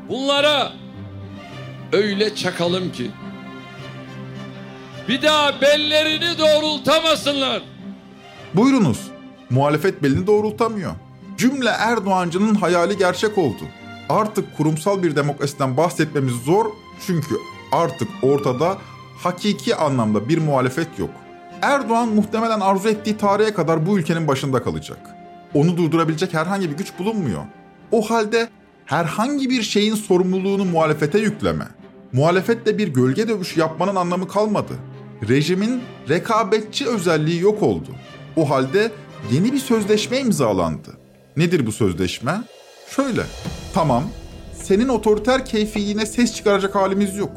bunlara 0.10 0.74
öyle 1.92 2.36
çakalım 2.36 2.92
ki 2.92 3.12
bir 5.08 5.22
daha 5.22 5.62
bellerini 5.62 6.38
doğrultamasınlar. 6.40 7.62
Buyurunuz. 8.54 9.08
Muhalefet 9.50 10.04
belini 10.04 10.28
doğrultamıyor. 10.28 10.92
Cümle 11.38 11.70
Erdoğancının 11.70 12.56
hayali 12.56 12.98
gerçek 12.98 13.38
oldu. 13.38 13.64
Artık 14.10 14.58
kurumsal 14.58 15.04
bir 15.04 15.16
demokrasiden 15.16 15.78
bahsetmemiz 15.78 16.34
zor 16.34 16.66
çünkü 17.08 17.36
artık 17.72 18.08
ortada 18.22 18.78
hakiki 19.26 19.76
anlamda 19.76 20.30
bir 20.30 20.38
muhalefet 20.38 21.00
yok. 21.00 21.10
Erdoğan 21.62 22.08
muhtemelen 22.08 22.60
arzu 22.60 22.90
ettiği 22.90 23.18
tarihe 23.18 23.54
kadar 23.54 23.86
bu 23.86 24.00
ülkenin 24.00 24.28
başında 24.28 24.64
kalacak. 24.64 25.00
Onu 25.54 25.78
durdurabilecek 25.78 26.34
herhangi 26.34 26.70
bir 26.70 26.78
güç 26.78 27.00
bulunmuyor. 27.00 27.42
O 27.92 28.02
halde 28.02 28.50
herhangi 28.86 29.50
bir 29.50 29.62
şeyin 29.62 29.96
sorumluluğunu 29.96 30.66
muhalefete 30.66 31.20
yükleme. 31.20 31.68
Muhalefetle 32.14 32.78
bir 32.78 32.88
gölge 32.88 33.28
dövüşü 33.28 33.60
yapmanın 33.60 33.96
anlamı 33.96 34.28
kalmadı. 34.28 34.74
Rejimin 35.30 35.82
rekabetçi 36.10 36.88
özelliği 36.88 37.42
yok 37.42 37.64
oldu. 37.64 37.90
O 38.36 38.50
halde 38.50 38.92
yeni 39.32 39.54
bir 39.54 39.60
sözleşme 39.60 40.20
imzalandı. 40.20 40.98
Nedir 41.38 41.66
bu 41.66 41.72
sözleşme? 41.72 42.42
Şöyle. 42.90 43.24
Tamam. 43.74 44.04
Senin 44.54 44.88
otoriter 44.88 45.46
keyfiyine 45.46 46.06
ses 46.06 46.36
çıkaracak 46.36 46.76
halimiz 46.76 47.18
yok. 47.18 47.32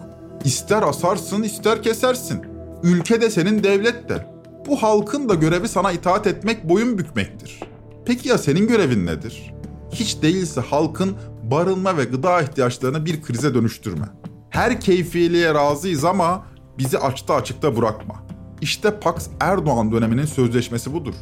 İster 0.45 0.83
asarsın, 0.83 1.43
ister 1.43 1.83
kesersin. 1.83 2.43
Ülke 2.83 3.21
de 3.21 3.31
senin 3.31 3.64
devlet 3.64 4.09
de. 4.09 4.26
Bu 4.66 4.83
halkın 4.83 5.28
da 5.28 5.35
görevi 5.35 5.69
sana 5.69 5.93
itaat 5.93 6.26
etmek, 6.26 6.69
boyun 6.69 6.99
bükmektir. 6.99 7.61
Peki 8.05 8.28
ya 8.28 8.38
senin 8.38 8.69
görevin 8.69 9.07
nedir? 9.07 9.55
Hiç 9.93 10.23
değilse 10.23 10.61
halkın 10.61 11.16
barınma 11.43 11.97
ve 11.97 12.05
gıda 12.05 12.40
ihtiyaçlarını 12.40 13.07
bir 13.07 13.23
krize 13.23 13.55
dönüştürme. 13.55 14.07
Her 14.50 14.81
keyfiyeliğe 14.81 15.55
razıyız 15.55 16.05
ama 16.05 16.47
bizi 16.78 16.99
açta 16.99 17.35
açıkta 17.35 17.76
bırakma. 17.76 18.14
İşte 18.61 19.00
Pax 19.00 19.28
Erdoğan 19.40 19.93
döneminin 19.93 20.26
sözleşmesi 20.26 20.95
budur. 20.95 21.14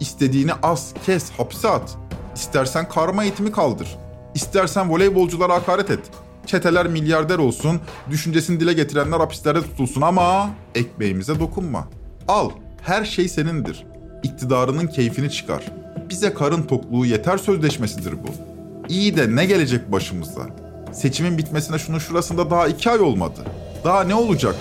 İstediğini 0.00 0.52
az, 0.62 0.94
kes, 1.06 1.30
hapse 1.30 1.68
at. 1.68 1.96
İstersen 2.34 2.88
karma 2.88 3.24
eğitimi 3.24 3.52
kaldır. 3.52 3.98
İstersen 4.34 4.90
voleybolculara 4.90 5.54
hakaret 5.54 5.90
et. 5.90 6.00
Çeteler 6.50 6.86
milyarder 6.86 7.38
olsun, 7.38 7.80
düşüncesini 8.10 8.60
dile 8.60 8.72
getirenler 8.72 9.18
hapislerde 9.20 9.62
tutulsun 9.62 10.00
ama 10.00 10.50
ekmeğimize 10.74 11.40
dokunma. 11.40 11.88
Al, 12.28 12.50
her 12.82 13.04
şey 13.04 13.28
senindir. 13.28 13.86
İktidarının 14.22 14.86
keyfini 14.86 15.30
çıkar. 15.30 15.64
Bize 16.08 16.34
karın 16.34 16.62
tokluğu 16.62 17.06
yeter 17.06 17.38
sözleşmesidir 17.38 18.12
bu. 18.12 18.28
İyi 18.88 19.16
de 19.16 19.36
ne 19.36 19.44
gelecek 19.46 19.92
başımıza? 19.92 20.46
Seçimin 20.92 21.38
bitmesine 21.38 21.78
şunun 21.78 21.98
şurasında 21.98 22.50
daha 22.50 22.68
iki 22.68 22.90
ay 22.90 23.00
olmadı. 23.00 23.40
Daha 23.84 24.04
ne 24.04 24.14
olacak? 24.14 24.54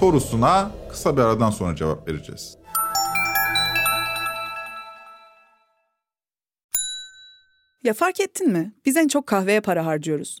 Sorusuna 0.00 0.70
kısa 0.90 1.16
bir 1.16 1.22
aradan 1.22 1.50
sonra 1.50 1.76
cevap 1.76 2.08
vereceğiz. 2.08 2.56
Ya 7.84 7.94
fark 7.94 8.20
ettin 8.20 8.52
mi? 8.52 8.72
Biz 8.86 8.96
en 8.96 9.08
çok 9.08 9.26
kahveye 9.26 9.60
para 9.60 9.86
harcıyoruz. 9.86 10.40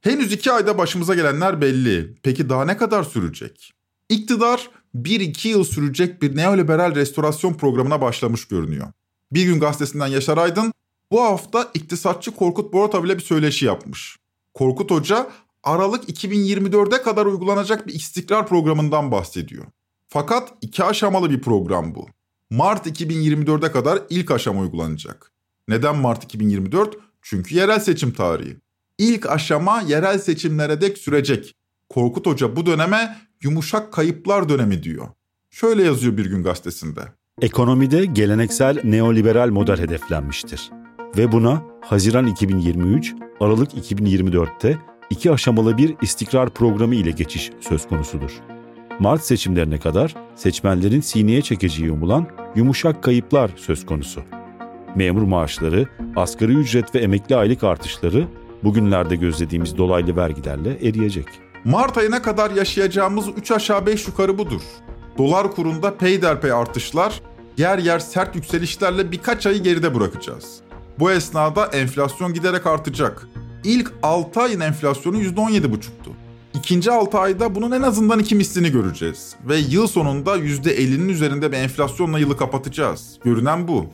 Henüz 0.00 0.32
iki 0.32 0.52
ayda 0.52 0.78
başımıza 0.78 1.14
gelenler 1.14 1.60
belli. 1.60 2.14
Peki 2.22 2.48
daha 2.48 2.64
ne 2.64 2.76
kadar 2.76 3.02
sürecek? 3.02 3.72
İktidar 4.08 4.70
1-2 4.94 5.48
yıl 5.48 5.64
sürecek 5.64 6.22
bir 6.22 6.36
neoliberal 6.36 6.94
restorasyon 6.94 7.54
programına 7.54 8.00
başlamış 8.00 8.48
görünüyor. 8.48 8.92
Bir 9.32 9.44
gün 9.44 9.60
gazetesinden 9.60 10.06
Yaşar 10.06 10.38
Aydın 10.38 10.72
bu 11.10 11.22
hafta 11.22 11.70
iktisatçı 11.74 12.30
Korkut 12.30 12.72
Boratov 12.72 13.04
ile 13.04 13.16
bir 13.16 13.22
söyleşi 13.22 13.66
yapmış. 13.66 14.16
Korkut 14.54 14.90
Hoca 14.90 15.30
Aralık 15.62 16.08
2024'e 16.08 17.02
kadar 17.02 17.26
uygulanacak 17.26 17.86
bir 17.86 17.94
istikrar 17.94 18.46
programından 18.46 19.12
bahsediyor. 19.12 19.64
Fakat 20.08 20.52
iki 20.60 20.84
aşamalı 20.84 21.30
bir 21.30 21.40
program 21.40 21.94
bu. 21.94 22.08
Mart 22.50 22.86
2024'e 22.86 23.72
kadar 23.72 24.02
ilk 24.10 24.30
aşama 24.30 24.60
uygulanacak. 24.60 25.32
Neden 25.68 25.96
Mart 25.96 26.24
2024? 26.24 26.96
Çünkü 27.22 27.54
yerel 27.54 27.80
seçim 27.80 28.12
tarihi. 28.12 28.56
İlk 29.00 29.30
aşama 29.30 29.80
yerel 29.80 30.18
seçimlere 30.18 30.80
dek 30.80 30.98
sürecek. 30.98 31.54
Korkut 31.88 32.26
Hoca 32.26 32.56
bu 32.56 32.66
döneme 32.66 33.16
yumuşak 33.42 33.92
kayıplar 33.92 34.48
dönemi 34.48 34.82
diyor. 34.82 35.08
Şöyle 35.50 35.82
yazıyor 35.82 36.16
bir 36.16 36.26
gün 36.26 36.42
gazetesinde. 36.42 37.00
Ekonomide 37.42 38.04
geleneksel 38.04 38.80
neoliberal 38.84 39.50
model 39.50 39.78
hedeflenmiştir. 39.78 40.70
Ve 41.16 41.32
buna 41.32 41.62
Haziran 41.80 42.26
2023, 42.26 43.14
Aralık 43.40 43.72
2024'te 43.74 44.78
iki 45.10 45.30
aşamalı 45.30 45.78
bir 45.78 45.94
istikrar 46.02 46.50
programı 46.50 46.94
ile 46.94 47.10
geçiş 47.10 47.50
söz 47.60 47.88
konusudur. 47.88 48.30
Mart 48.98 49.24
seçimlerine 49.24 49.78
kadar 49.78 50.14
seçmenlerin 50.36 51.00
sineye 51.00 51.42
çekeceği 51.42 51.90
umulan 51.90 52.26
yumuşak 52.56 53.02
kayıplar 53.02 53.50
söz 53.56 53.86
konusu. 53.86 54.22
Memur 54.96 55.22
maaşları, 55.22 55.86
asgari 56.16 56.52
ücret 56.52 56.94
ve 56.94 56.98
emekli 56.98 57.36
aylık 57.36 57.64
artışları 57.64 58.28
bugünlerde 58.64 59.16
gözlediğimiz 59.16 59.78
dolaylı 59.78 60.16
vergilerle 60.16 60.88
eriyecek. 60.88 61.26
Mart 61.64 61.98
ayına 61.98 62.22
kadar 62.22 62.50
yaşayacağımız 62.50 63.28
3 63.36 63.50
aşağı 63.50 63.86
5 63.86 64.08
yukarı 64.08 64.38
budur. 64.38 64.62
Dolar 65.18 65.52
kurunda 65.52 65.94
peyderpey 65.96 66.52
artışlar, 66.52 67.20
yer 67.56 67.78
yer 67.78 67.98
sert 67.98 68.36
yükselişlerle 68.36 69.12
birkaç 69.12 69.46
ayı 69.46 69.62
geride 69.62 69.94
bırakacağız. 69.94 70.60
Bu 70.98 71.10
esnada 71.10 71.66
enflasyon 71.66 72.34
giderek 72.34 72.66
artacak. 72.66 73.26
İlk 73.64 73.92
6 74.02 74.40
ayın 74.40 74.60
enflasyonu 74.60 75.22
%17,5'tu. 75.22 76.10
İkinci 76.54 76.90
6 76.90 77.18
ayda 77.18 77.54
bunun 77.54 77.70
en 77.70 77.82
azından 77.82 78.18
iki 78.18 78.34
mislini 78.34 78.70
göreceğiz. 78.70 79.36
Ve 79.48 79.56
yıl 79.56 79.86
sonunda 79.86 80.36
%50'nin 80.36 81.08
üzerinde 81.08 81.52
bir 81.52 81.56
enflasyonla 81.56 82.18
yılı 82.18 82.36
kapatacağız. 82.36 83.18
Görünen 83.24 83.68
bu. 83.68 83.86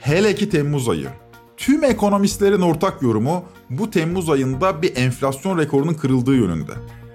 Hele 0.00 0.34
ki 0.34 0.50
Temmuz 0.50 0.88
ayı. 0.88 1.08
Tüm 1.56 1.84
ekonomistlerin 1.84 2.60
ortak 2.60 3.02
yorumu 3.02 3.44
bu 3.70 3.90
Temmuz 3.90 4.30
ayında 4.30 4.82
bir 4.82 4.96
enflasyon 4.96 5.58
rekorunun 5.58 5.94
kırıldığı 5.94 6.34
yönünde. 6.34 6.72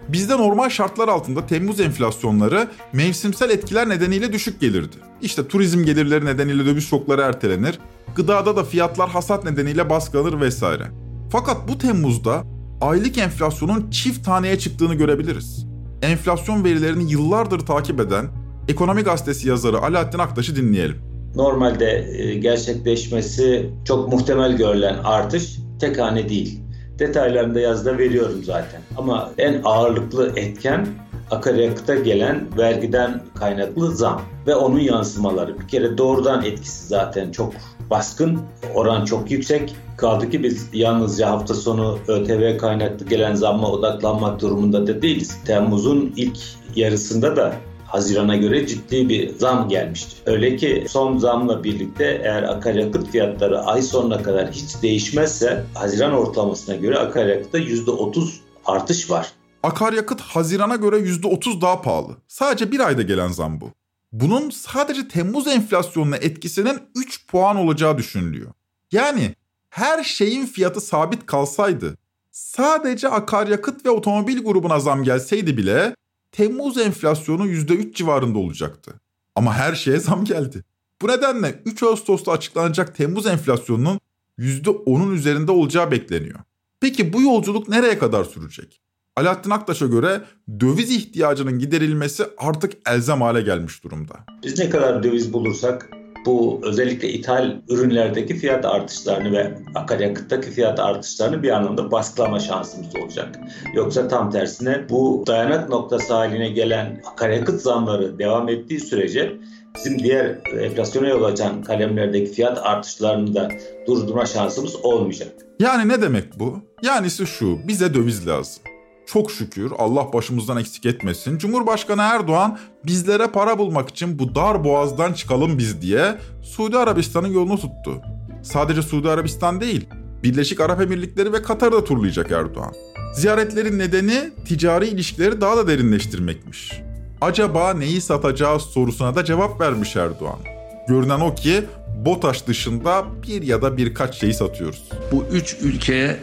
Bizde 0.10 0.38
normal 0.38 0.70
şartlar 0.70 1.08
altında 1.08 1.46
Temmuz 1.46 1.80
enflasyonları 1.80 2.68
mevsimsel 2.94 3.50
etkiler 3.50 3.90
nedeniyle 3.90 4.34
düşük 4.34 4.60
gelirdi. 4.60 4.96
İşte 5.22 5.48
turizm 5.48 5.84
gelirleri 5.84 6.26
nedeniyle 6.26 6.66
döviz 6.66 6.88
şokları 6.88 7.22
ertelenir, 7.22 7.80
gıdada 8.16 8.56
da 8.56 8.64
fiyatlar 8.64 9.10
hasat 9.10 9.44
nedeniyle 9.44 9.90
baskılanır 9.90 10.42
vesaire. 10.42 10.88
Fakat 11.32 11.68
bu 11.68 11.78
Temmuz'da 11.78 12.44
aylık 12.82 13.18
enflasyonun 13.18 13.92
çift 13.92 14.26
taneye 14.26 14.60
çıktığını 14.60 14.96
görebiliriz. 14.96 15.66
Enflasyon 16.02 16.64
verilerini 16.64 17.12
yıllardır 17.12 17.60
takip 17.60 18.00
eden 18.00 18.28
Ekonomi 18.68 19.02
Gazetesi 19.02 19.50
yazarı 19.50 19.78
Alaaddin 19.78 20.20
Aktaş'ı 20.20 20.56
dinleyelim. 20.56 21.07
Normalde 21.38 22.06
gerçekleşmesi 22.40 23.70
çok 23.86 24.14
muhtemel 24.14 24.58
görülen 24.58 24.98
artış 25.04 25.58
tek 25.80 26.00
hane 26.00 26.30
değil. 26.30 26.60
Detaylarını 27.00 27.56
da 27.56 27.60
yazda 27.60 27.98
veriyorum 27.98 28.44
zaten. 28.44 28.82
Ama 28.98 29.32
en 29.38 29.62
ağırlıklı 29.64 30.34
etken 30.36 30.88
akaryakıta 31.32 31.96
gelen 31.96 32.58
vergiden 32.58 33.22
kaynaklı 33.40 33.96
zam 33.96 34.22
ve 34.48 34.56
onun 34.56 34.80
yansımaları. 34.80 35.60
Bir 35.60 35.68
kere 35.68 35.98
doğrudan 35.98 36.46
etkisi 36.46 36.88
zaten 36.88 37.32
çok 37.32 37.54
baskın, 37.90 38.40
oran 38.74 39.06
çok 39.06 39.32
yüksek. 39.32 39.76
Kaldı 39.98 40.30
ki 40.30 40.44
biz 40.44 40.70
yalnızca 40.74 41.30
hafta 41.30 41.54
sonu 41.54 42.00
ÖTV 42.08 42.58
kaynaklı 42.58 43.06
gelen 43.06 43.36
zamma 43.36 43.72
odaklanmak 43.72 44.42
durumunda 44.42 44.88
da 44.88 45.02
değiliz. 45.02 45.38
Temmuz'un 45.46 46.14
ilk 46.16 46.38
yarısında 46.76 47.36
da 47.36 47.54
Haziran'a 47.88 48.36
göre 48.36 48.68
ciddi 48.68 49.10
bir 49.10 49.36
zam 49.36 49.70
gelmişti. 49.70 50.16
Öyle 50.26 50.56
ki 50.56 50.86
son 50.90 51.18
zamla 51.18 51.64
birlikte 51.64 52.22
eğer 52.24 52.44
akaryakıt 52.44 53.12
fiyatları 53.12 53.60
ay 53.60 53.82
sonuna 53.82 54.24
kadar 54.24 54.52
hiç 54.52 54.82
değişmezse 54.82 55.66
Haziran 55.74 56.14
ortalamasına 56.14 56.76
göre 56.76 56.98
akaryakıtta 56.98 57.60
%30 57.60 58.30
artış 58.66 59.10
var. 59.10 59.28
Akaryakıt 59.64 60.22
Haziran'a 60.22 60.76
göre 60.76 60.98
%30 60.98 61.62
daha 61.62 61.82
pahalı. 61.82 62.18
Sadece 62.28 62.72
bir 62.72 62.80
ayda 62.80 63.02
gelen 63.02 63.28
zam 63.28 63.62
bu. 63.62 63.70
Bunun 64.12 64.50
sadece 64.50 65.08
Temmuz 65.08 65.48
enflasyonuna 65.48 66.16
etkisinin 66.18 66.80
3 66.96 67.28
puan 67.28 67.56
olacağı 67.56 67.98
düşünülüyor. 67.98 68.52
Yani 68.92 69.36
her 69.70 70.04
şeyin 70.04 70.46
fiyatı 70.46 70.82
sabit 70.82 71.26
kalsaydı, 71.26 71.98
sadece 72.32 73.10
akaryakıt 73.10 73.86
ve 73.86 73.90
otomobil 73.90 74.44
grubuna 74.44 74.80
zam 74.80 75.04
gelseydi 75.04 75.58
bile 75.58 75.96
Temmuz 76.32 76.78
enflasyonu 76.78 77.48
%3 77.48 77.94
civarında 77.94 78.38
olacaktı. 78.38 78.94
Ama 79.36 79.54
her 79.54 79.76
şeye 79.76 80.00
zam 80.00 80.26
geldi. 80.26 80.64
Bu 81.02 81.08
nedenle 81.08 81.62
3 81.66 81.84
Ağustos'ta 81.84 82.32
açıklanacak 82.32 82.96
Temmuz 82.96 83.28
enflasyonunun 83.28 84.00
%10'un 84.40 85.14
üzerinde 85.14 85.52
olacağı 85.52 85.92
bekleniyor. 85.92 86.40
Peki 86.80 87.14
bu 87.14 87.22
yolculuk 87.22 87.70
nereye 87.70 87.98
kadar 87.98 88.24
sürecek? 88.24 88.82
Alaaddin 89.16 89.50
Aktaş'a 89.50 89.86
göre 89.86 90.22
döviz 90.60 90.92
ihtiyacının 90.92 91.60
giderilmesi 91.60 92.24
artık 92.38 92.74
elzem 92.88 93.22
hale 93.22 93.42
gelmiş 93.42 93.84
durumda. 93.84 94.14
Biz 94.44 94.60
ne 94.60 94.70
kadar 94.70 95.04
döviz 95.04 95.34
bulursak 95.34 95.90
bu 96.28 96.60
özellikle 96.64 97.10
ithal 97.10 97.56
ürünlerdeki 97.70 98.36
fiyat 98.36 98.66
artışlarını 98.66 99.32
ve 99.32 99.58
akaryakıttaki 99.76 100.52
fiyat 100.52 100.80
artışlarını 100.80 101.44
bir 101.44 101.50
anlamda 101.50 101.92
baskılama 101.92 102.40
şansımız 102.40 102.96
olacak. 102.96 103.40
Yoksa 103.74 104.08
tam 104.08 104.32
tersine 104.32 104.90
bu 104.90 105.24
dayanak 105.28 105.70
noktası 105.70 106.14
haline 106.14 106.50
gelen 106.50 107.02
akaryakıt 107.12 107.62
zamları 107.62 108.20
devam 108.20 108.50
ettiği 108.50 108.80
sürece 108.80 109.34
bizim 109.76 110.00
diğer 110.00 110.26
enflasyona 110.60 111.08
yol 111.08 111.24
açan 111.24 111.64
kalemlerdeki 111.64 112.32
fiyat 112.32 112.58
artışlarını 112.64 113.36
da 113.36 113.50
durdurma 113.88 114.26
şansımız 114.26 114.76
olmayacak. 114.76 115.32
Yani 115.60 115.88
ne 115.90 116.02
demek 116.02 116.40
bu? 116.40 116.60
Yani 116.84 117.10
şu, 117.10 117.68
bize 117.68 117.94
döviz 117.94 118.28
lazım. 118.28 118.64
Çok 119.08 119.32
şükür 119.32 119.72
Allah 119.78 120.14
başımızdan 120.14 120.58
eksik 120.58 120.86
etmesin. 120.86 121.38
Cumhurbaşkanı 121.38 122.02
Erdoğan 122.02 122.60
bizlere 122.86 123.28
para 123.28 123.58
bulmak 123.58 123.90
için 123.90 124.20
bu 124.20 124.36
dar 124.36 124.64
boğazdan 124.64 125.14
çıkalım 125.14 125.58
biz 125.58 125.82
diye 125.82 126.16
Suudi 126.42 126.78
Arabistan'ın 126.78 127.28
yolunu 127.28 127.56
tuttu. 127.56 128.02
Sadece 128.44 128.82
Suudi 128.82 129.10
Arabistan 129.10 129.62
değil, 129.62 129.88
Birleşik 130.24 130.62
Arap 130.62 130.82
Emirlikleri 130.82 131.34
ve 131.34 131.42
Katar'ı 131.42 131.72
da 131.72 131.84
turlayacak 131.84 132.32
Erdoğan. 132.32 132.74
Ziyaretlerin 133.14 133.80
nedeni 133.80 134.30
ticari 134.46 134.88
ilişkileri 134.88 135.42
daha 135.42 135.58
da 135.58 135.68
derinleştirmekmiş. 135.68 136.82
Acaba 137.22 137.74
neyi 137.74 138.02
satacağı 138.02 138.60
sorusuna 138.60 139.16
da 139.16 139.26
cevap 139.26 139.62
vermiş 139.62 139.96
Erdoğan. 139.96 140.40
Görünen 140.88 141.20
o 141.20 141.36
ki 141.36 141.64
BOTAŞ 142.06 142.48
dışında 142.48 143.06
bir 143.28 143.42
ya 143.42 143.62
da 143.62 143.78
birkaç 143.78 144.16
şeyi 144.16 144.34
satıyoruz. 144.34 144.90
Bu 145.12 145.26
üç 145.32 145.58
ülkeye 145.62 146.18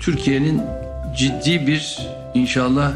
Türkiye'nin 0.00 0.62
ciddi 1.16 1.66
bir 1.66 1.98
inşallah 2.34 2.92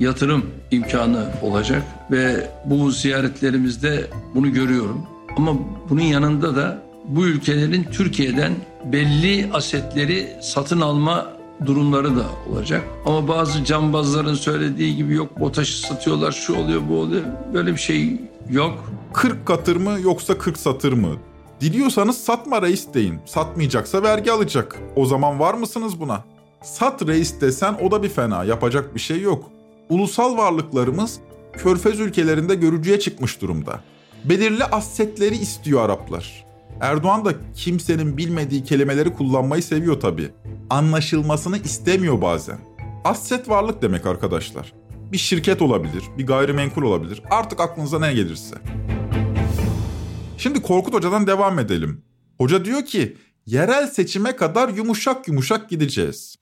yatırım 0.00 0.46
imkanı 0.70 1.26
olacak 1.42 1.82
ve 2.10 2.50
bu 2.64 2.90
ziyaretlerimizde 2.90 4.10
bunu 4.34 4.52
görüyorum. 4.52 5.06
Ama 5.36 5.52
bunun 5.90 6.00
yanında 6.02 6.56
da 6.56 6.82
bu 7.08 7.26
ülkelerin 7.26 7.84
Türkiye'den 7.84 8.52
belli 8.84 9.50
asetleri 9.52 10.28
satın 10.42 10.80
alma 10.80 11.26
durumları 11.66 12.16
da 12.16 12.24
olacak. 12.50 12.82
Ama 13.06 13.28
bazı 13.28 13.64
cambazların 13.64 14.34
söylediği 14.34 14.96
gibi 14.96 15.14
yok 15.14 15.40
BOTAŞ'ı 15.40 15.80
satıyorlar 15.80 16.32
şu 16.32 16.56
oluyor 16.56 16.80
bu 16.90 16.98
oluyor. 16.98 17.22
Böyle 17.54 17.72
bir 17.72 17.80
şey 17.80 18.20
yok. 18.50 18.92
40 19.12 19.46
katır 19.46 19.76
mı 19.76 19.98
yoksa 20.02 20.38
40 20.38 20.58
satır 20.58 20.92
mı? 20.92 21.16
Diliyorsanız 21.60 22.18
satma 22.18 22.62
reis 22.62 22.94
deyin. 22.94 23.20
Satmayacaksa 23.26 24.02
vergi 24.02 24.32
alacak. 24.32 24.76
O 24.96 25.06
zaman 25.06 25.40
var 25.40 25.54
mısınız 25.54 26.00
buna? 26.00 26.24
Sat 26.62 27.06
reis 27.06 27.40
desen 27.40 27.76
o 27.82 27.90
da 27.90 28.02
bir 28.02 28.08
fena. 28.08 28.44
Yapacak 28.44 28.94
bir 28.94 29.00
şey 29.00 29.20
yok. 29.20 29.50
Ulusal 29.88 30.36
varlıklarımız 30.36 31.20
körfez 31.52 32.00
ülkelerinde 32.00 32.54
görücüye 32.54 33.00
çıkmış 33.00 33.40
durumda. 33.40 33.80
Belirli 34.24 34.64
assetleri 34.64 35.36
istiyor 35.36 35.84
Araplar. 35.84 36.46
Erdoğan 36.80 37.24
da 37.24 37.34
kimsenin 37.54 38.16
bilmediği 38.16 38.64
kelimeleri 38.64 39.14
kullanmayı 39.14 39.62
seviyor 39.62 40.00
tabii. 40.00 40.30
Anlaşılmasını 40.70 41.58
istemiyor 41.58 42.22
bazen. 42.22 42.58
Asset 43.04 43.48
varlık 43.48 43.82
demek 43.82 44.06
arkadaşlar. 44.06 44.72
Bir 45.12 45.18
şirket 45.18 45.62
olabilir, 45.62 46.02
bir 46.18 46.26
gayrimenkul 46.26 46.82
olabilir. 46.82 47.22
Artık 47.30 47.60
aklınıza 47.60 47.98
ne 47.98 48.14
gelirse. 48.14 48.56
Şimdi 50.38 50.62
Korkut 50.62 50.94
Hoca'dan 50.94 51.26
devam 51.26 51.58
edelim. 51.58 52.04
Hoca 52.38 52.64
diyor 52.64 52.84
ki 52.84 53.16
yerel 53.46 53.86
seçime 53.86 54.36
kadar 54.36 54.68
yumuşak 54.68 55.28
yumuşak 55.28 55.70
gideceğiz. 55.70 56.39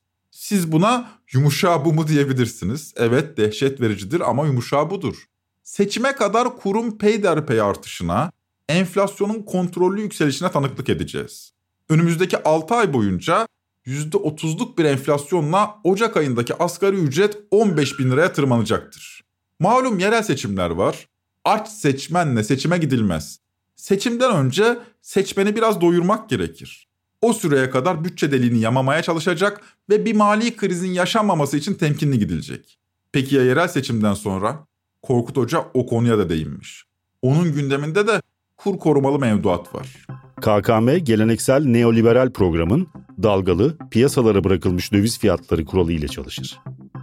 Siz 0.49 0.73
buna 0.73 1.11
yumuşağı 1.33 1.85
bu 1.85 1.93
mu 1.93 2.09
diyebilirsiniz. 2.09 2.95
Evet 2.97 3.37
dehşet 3.37 3.81
vericidir 3.81 4.31
ama 4.31 4.47
yumuşağı 4.47 4.91
budur. 4.91 5.25
Seçime 5.63 6.13
kadar 6.13 6.57
kurum 6.57 6.99
peyderpey 6.99 7.61
artışına, 7.61 8.33
enflasyonun 8.69 9.43
kontrollü 9.43 10.01
yükselişine 10.01 10.51
tanıklık 10.51 10.89
edeceğiz. 10.89 11.53
Önümüzdeki 11.89 12.43
6 12.43 12.75
ay 12.75 12.93
boyunca 12.93 13.49
%30'luk 13.87 14.79
bir 14.79 14.85
enflasyonla 14.85 15.75
Ocak 15.85 16.17
ayındaki 16.17 16.55
asgari 16.55 16.97
ücret 16.97 17.39
15 17.51 17.99
bin 17.99 18.11
liraya 18.11 18.33
tırmanacaktır. 18.33 19.25
Malum 19.61 19.99
yerel 19.99 20.23
seçimler 20.23 20.71
var. 20.71 21.09
Aç 21.45 21.69
seçmenle 21.69 22.45
seçime 22.45 22.79
gidilmez. 22.79 23.41
Seçimden 23.77 24.37
önce 24.37 24.79
seçmeni 25.03 25.57
biraz 25.57 25.81
doyurmak 25.81 26.31
gerekir. 26.31 26.88
O 27.23 27.33
süreye 27.33 27.71
kadar 27.71 28.05
bütçe 28.05 28.33
deliğini 28.33 28.61
yamamaya 28.61 29.03
çalışacak 29.03 29.61
ve 29.91 30.05
bir 30.05 30.17
mali 30.17 30.57
krizin 30.57 30.91
yaşanmaması 30.91 31.57
için 31.57 31.75
temkinli 31.75 32.19
gidilecek. 32.19 32.79
Peki 33.13 33.37
ya 33.37 33.45
yerel 33.45 33.69
seçimden 33.69 34.15
sonra? 34.15 34.67
Korkut 35.03 35.37
Hoca 35.37 35.65
o 35.75 35.87
konuya 35.87 36.19
da 36.19 36.29
değinmiş. 36.29 36.85
Onun 37.23 37.53
gündeminde 37.53 38.07
de 38.07 38.23
kur 38.57 38.79
korumalı 38.79 39.19
mevduat 39.19 39.75
var. 39.75 40.07
KKM 40.41 41.05
geleneksel 41.05 41.65
neoliberal 41.65 42.33
programın 42.33 42.89
dalgalı, 43.23 43.77
piyasalara 43.91 44.45
bırakılmış 44.45 44.93
döviz 44.93 45.19
fiyatları 45.19 45.65
kuralı 45.65 45.93
ile 45.93 46.09
çalışır. 46.09 46.61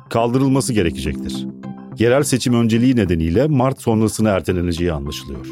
Kaldırılması 0.10 0.73
gerekecektir. 0.73 1.47
Yerel 1.99 2.23
seçim 2.23 2.54
önceliği 2.54 2.95
nedeniyle 2.95 3.47
Mart 3.47 3.82
sonrasına 3.82 4.30
erteleneceği 4.30 4.93
anlaşılıyor. 4.93 5.45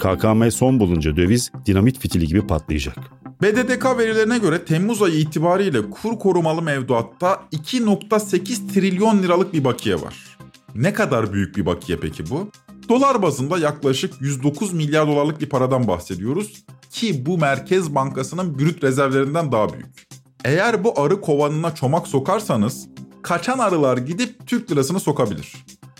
KKM 0.00 0.50
son 0.50 0.80
bulunca 0.80 1.16
döviz 1.16 1.50
dinamit 1.66 1.98
fitili 1.98 2.26
gibi 2.26 2.46
patlayacak. 2.46 3.15
BDDK 3.42 3.98
verilerine 3.98 4.38
göre 4.38 4.64
Temmuz 4.64 5.02
ayı 5.02 5.14
itibariyle 5.14 5.90
kur 5.90 6.18
korumalı 6.18 6.62
mevduatta 6.62 7.42
2.8 7.52 8.72
trilyon 8.72 9.22
liralık 9.22 9.52
bir 9.52 9.64
bakiye 9.64 10.02
var. 10.02 10.38
Ne 10.74 10.92
kadar 10.92 11.32
büyük 11.32 11.56
bir 11.56 11.66
bakiye 11.66 11.98
peki 11.98 12.30
bu? 12.30 12.48
Dolar 12.88 13.22
bazında 13.22 13.58
yaklaşık 13.58 14.14
109 14.20 14.72
milyar 14.72 15.06
dolarlık 15.06 15.40
bir 15.40 15.48
paradan 15.48 15.88
bahsediyoruz 15.88 16.64
ki 16.90 17.26
bu 17.26 17.38
Merkez 17.38 17.94
Bankası'nın 17.94 18.58
brüt 18.58 18.84
rezervlerinden 18.84 19.52
daha 19.52 19.72
büyük. 19.72 20.06
Eğer 20.44 20.84
bu 20.84 21.00
arı 21.00 21.20
kovanına 21.20 21.74
çomak 21.74 22.08
sokarsanız 22.08 22.88
kaçan 23.22 23.58
arılar 23.58 23.98
gidip 23.98 24.46
Türk 24.46 24.70
lirasını 24.70 25.00
sokabilir. 25.00 25.54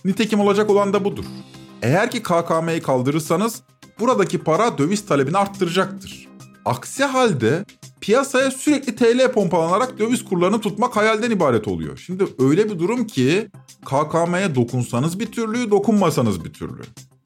Nitekim 0.05 0.41
olacak 0.41 0.71
olan 0.71 0.93
da 0.93 1.05
budur. 1.05 1.25
Eğer 1.83 2.11
ki 2.11 2.23
KKM'yi 2.23 2.83
kaldırırsanız 2.83 3.63
buradaki 4.01 4.39
para 4.39 4.79
döviz 4.79 5.07
talebini 5.07 5.39
arttıracaktır. 5.39 6.26
Aksi 6.67 7.05
halde 7.05 7.65
piyasaya 8.01 8.51
sürekli 8.51 8.97
TL 8.97 9.33
pompalanarak 9.33 9.99
döviz 9.99 10.25
kurlarını 10.25 10.61
tutmak 10.61 10.97
hayalden 10.97 11.31
ibaret 11.31 11.69
oluyor. 11.69 11.97
Şimdi 12.07 12.27
öyle 12.39 12.71
bir 12.71 12.79
durum 12.79 13.07
ki 13.07 13.49
KKM'ye 13.85 14.55
dokunsanız 14.55 15.21
bir 15.21 15.27
türlü, 15.27 15.71
dokunmasanız 15.71 16.45
bir 16.45 16.53
türlü. 16.53 16.83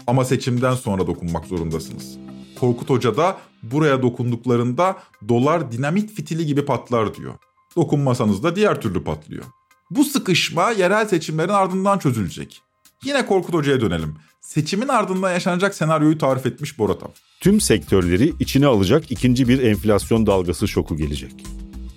Ama 0.07 0.25
seçimden 0.25 0.75
sonra 0.75 1.07
dokunmak 1.07 1.47
zorundasınız. 1.47 2.19
Korkut 2.61 2.91
Hoca 2.91 3.17
da 3.17 3.39
buraya 3.63 4.03
dokunduklarında 4.03 4.97
dolar 5.29 5.73
dinamit 5.73 6.13
fitili 6.13 6.47
gibi 6.47 6.65
patlar 6.65 7.15
diyor. 7.15 7.35
Dokunmasanız 7.77 8.43
da 8.43 8.57
diğer 8.57 8.81
türlü 8.81 9.05
patlıyor. 9.05 9.45
Bu 9.91 10.05
sıkışma 10.05 10.71
yerel 10.71 11.09
seçimlerin 11.09 11.53
ardından 11.53 11.99
çözülecek. 11.99 12.63
Yine 13.05 13.27
Korkut 13.27 13.55
Hoca'ya 13.55 13.81
dönelim. 13.81 14.15
Seçimin 14.41 14.89
ardından 14.89 15.33
yaşanacak 15.33 15.75
senaryoyu 15.75 16.19
tarif 16.19 16.47
etmiş 16.47 16.79
Boratav. 16.79 17.30
Tüm 17.41 17.61
sektörleri 17.61 18.33
içine 18.41 18.67
alacak 18.67 19.11
ikinci 19.11 19.49
bir 19.49 19.63
enflasyon 19.63 20.27
dalgası 20.27 20.69
şoku 20.69 20.97
gelecek. 20.97 21.33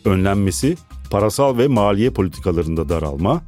Önlenmesi, 0.06 0.77
parasal 1.10 1.58
ve 1.58 1.67
maliye 1.67 2.10
politikalarında 2.10 2.89
daralma, 2.89 3.41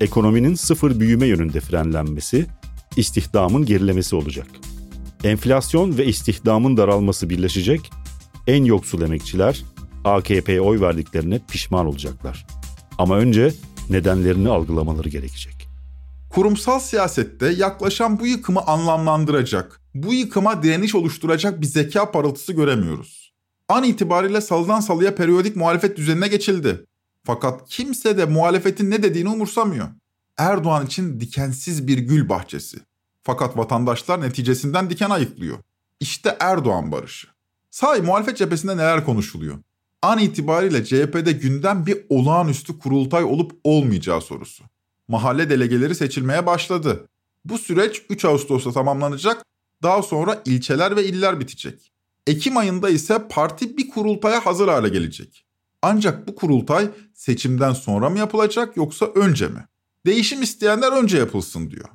ekonominin 0.00 0.54
sıfır 0.54 1.00
büyüme 1.00 1.26
yönünde 1.26 1.60
frenlenmesi, 1.60 2.46
istihdamın 2.96 3.64
gerilemesi 3.64 4.16
olacak. 4.16 4.46
Enflasyon 5.24 5.98
ve 5.98 6.06
istihdamın 6.06 6.76
daralması 6.76 7.30
birleşecek, 7.30 7.90
en 8.46 8.64
yoksul 8.64 9.02
emekçiler 9.02 9.62
AKP'ye 10.04 10.60
oy 10.60 10.80
verdiklerine 10.80 11.40
pişman 11.50 11.86
olacaklar. 11.86 12.46
Ama 12.98 13.16
önce 13.16 13.52
nedenlerini 13.90 14.48
algılamaları 14.48 15.08
gerekecek. 15.08 15.68
Kurumsal 16.30 16.80
siyasette 16.80 17.48
yaklaşan 17.48 18.20
bu 18.20 18.26
yıkımı 18.26 18.60
anlamlandıracak, 18.60 19.83
bu 19.94 20.14
yıkıma 20.14 20.62
direniş 20.62 20.94
oluşturacak 20.94 21.60
bir 21.60 21.66
zeka 21.66 22.10
parıltısı 22.10 22.52
göremiyoruz. 22.52 23.34
An 23.68 23.84
itibariyle 23.84 24.40
salıdan 24.40 24.80
salıya 24.80 25.14
periyodik 25.14 25.56
muhalefet 25.56 25.96
düzenine 25.96 26.28
geçildi. 26.28 26.84
Fakat 27.24 27.68
kimse 27.68 28.18
de 28.18 28.24
muhalefetin 28.24 28.90
ne 28.90 29.02
dediğini 29.02 29.28
umursamıyor. 29.28 29.88
Erdoğan 30.38 30.86
için 30.86 31.20
dikensiz 31.20 31.86
bir 31.86 31.98
gül 31.98 32.28
bahçesi. 32.28 32.78
Fakat 33.22 33.56
vatandaşlar 33.56 34.20
neticesinden 34.20 34.90
diken 34.90 35.10
ayıklıyor. 35.10 35.58
İşte 36.00 36.36
Erdoğan 36.40 36.92
barışı. 36.92 37.28
Sahi 37.70 38.02
muhalefet 38.02 38.36
cephesinde 38.36 38.76
neler 38.76 39.04
konuşuluyor? 39.04 39.58
An 40.02 40.18
itibariyle 40.18 40.84
CHP'de 40.84 41.32
gündem 41.32 41.86
bir 41.86 41.98
olağanüstü 42.08 42.78
kurultay 42.78 43.24
olup 43.24 43.52
olmayacağı 43.64 44.20
sorusu. 44.20 44.64
Mahalle 45.08 45.50
delegeleri 45.50 45.94
seçilmeye 45.94 46.46
başladı. 46.46 47.08
Bu 47.44 47.58
süreç 47.58 48.02
3 48.10 48.24
Ağustos'ta 48.24 48.72
tamamlanacak, 48.72 49.44
daha 49.84 50.02
sonra 50.02 50.42
ilçeler 50.44 50.96
ve 50.96 51.04
iller 51.04 51.40
bitecek. 51.40 51.92
Ekim 52.26 52.56
ayında 52.56 52.90
ise 52.90 53.28
parti 53.28 53.76
bir 53.76 53.90
kurultaya 53.90 54.46
hazır 54.46 54.68
hale 54.68 54.88
gelecek. 54.88 55.44
Ancak 55.82 56.28
bu 56.28 56.34
kurultay 56.34 56.90
seçimden 57.14 57.72
sonra 57.72 58.10
mı 58.10 58.18
yapılacak 58.18 58.76
yoksa 58.76 59.06
önce 59.06 59.48
mi? 59.48 59.66
Değişim 60.06 60.42
isteyenler 60.42 60.92
önce 60.92 61.18
yapılsın 61.18 61.70
diyor. 61.70 61.88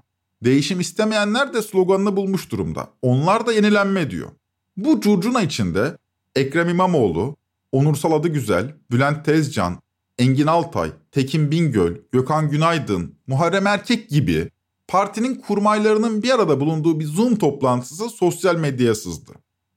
Değişim 0.44 0.80
istemeyenler 0.80 1.54
de 1.54 1.62
sloganını 1.62 2.16
bulmuş 2.16 2.52
durumda. 2.52 2.90
Onlar 3.02 3.46
da 3.46 3.54
yenilenme 3.54 4.12
diyor. 4.12 4.30
Bu 4.78 5.02
curcuna 5.02 5.42
içinde 5.42 5.98
Ekrem 6.36 6.70
İmamoğlu, 6.70 7.36
Onursal 7.72 8.12
Adı 8.12 8.28
Güzel, 8.28 8.76
Bülent 8.92 9.26
Tezcan, 9.26 9.80
Engin 10.18 10.48
Altay, 10.48 10.92
Tekin 11.12 11.52
Bingöl, 11.52 11.96
Gökhan 12.12 12.50
Günaydın, 12.50 13.16
Muharrem 13.28 13.68
Erkek 13.68 14.10
gibi 14.10 14.50
partinin 14.90 15.36
kurmaylarının 15.36 16.24
bir 16.24 16.30
arada 16.32 16.60
bulunduğu 16.60 17.00
bir 17.00 17.06
Zoom 17.06 17.36
toplantısı 17.36 18.10
sosyal 18.10 18.56
medyaya 18.56 18.96
sızdı. 18.96 19.32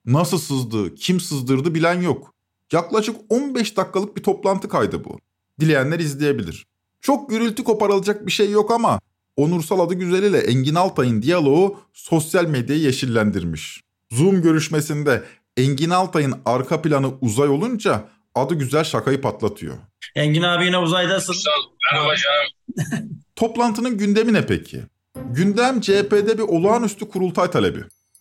Nasıl 0.05 0.37
sızdı, 0.37 0.95
kim 0.95 1.19
sızdırdı 1.19 1.75
bilen 1.75 2.01
yok. 2.01 2.33
Yaklaşık 2.71 3.15
15 3.29 3.77
dakikalık 3.77 4.17
bir 4.17 4.23
toplantı 4.23 4.69
kaydı 4.69 5.03
bu. 5.05 5.19
Dileyenler 5.59 5.99
izleyebilir. 5.99 6.65
Çok 7.01 7.29
gürültü 7.29 7.63
koparılacak 7.63 8.27
bir 8.27 8.31
şey 8.31 8.51
yok 8.51 8.71
ama 8.71 8.99
Onursal 9.37 9.79
Adı 9.79 9.93
Güzel 9.93 10.23
ile 10.23 10.37
Engin 10.39 10.75
Altay'ın 10.75 11.21
diyaloğu 11.21 11.79
sosyal 11.93 12.45
medyayı 12.45 12.81
yeşillendirmiş. 12.81 13.81
Zoom 14.11 14.41
görüşmesinde 14.41 15.23
Engin 15.57 15.89
Altay'ın 15.89 16.35
arka 16.45 16.81
planı 16.81 17.11
uzay 17.21 17.49
olunca 17.49 18.09
adı 18.35 18.55
güzel 18.55 18.83
şakayı 18.83 19.21
patlatıyor. 19.21 19.75
Engin 20.15 20.41
abi 20.41 20.65
yine 20.65 20.77
uzaydasın. 20.77 21.35
Merhaba 21.91 22.13
canım. 22.15 23.09
Toplantının 23.35 23.97
gündemi 23.97 24.33
ne 24.33 24.45
peki? 24.45 24.83
Gündem 25.35 25.81
CHP'de 25.81 26.37
bir 26.37 26.43
olağanüstü 26.43 27.09
kurultay 27.09 27.51
talebi. 27.51 27.79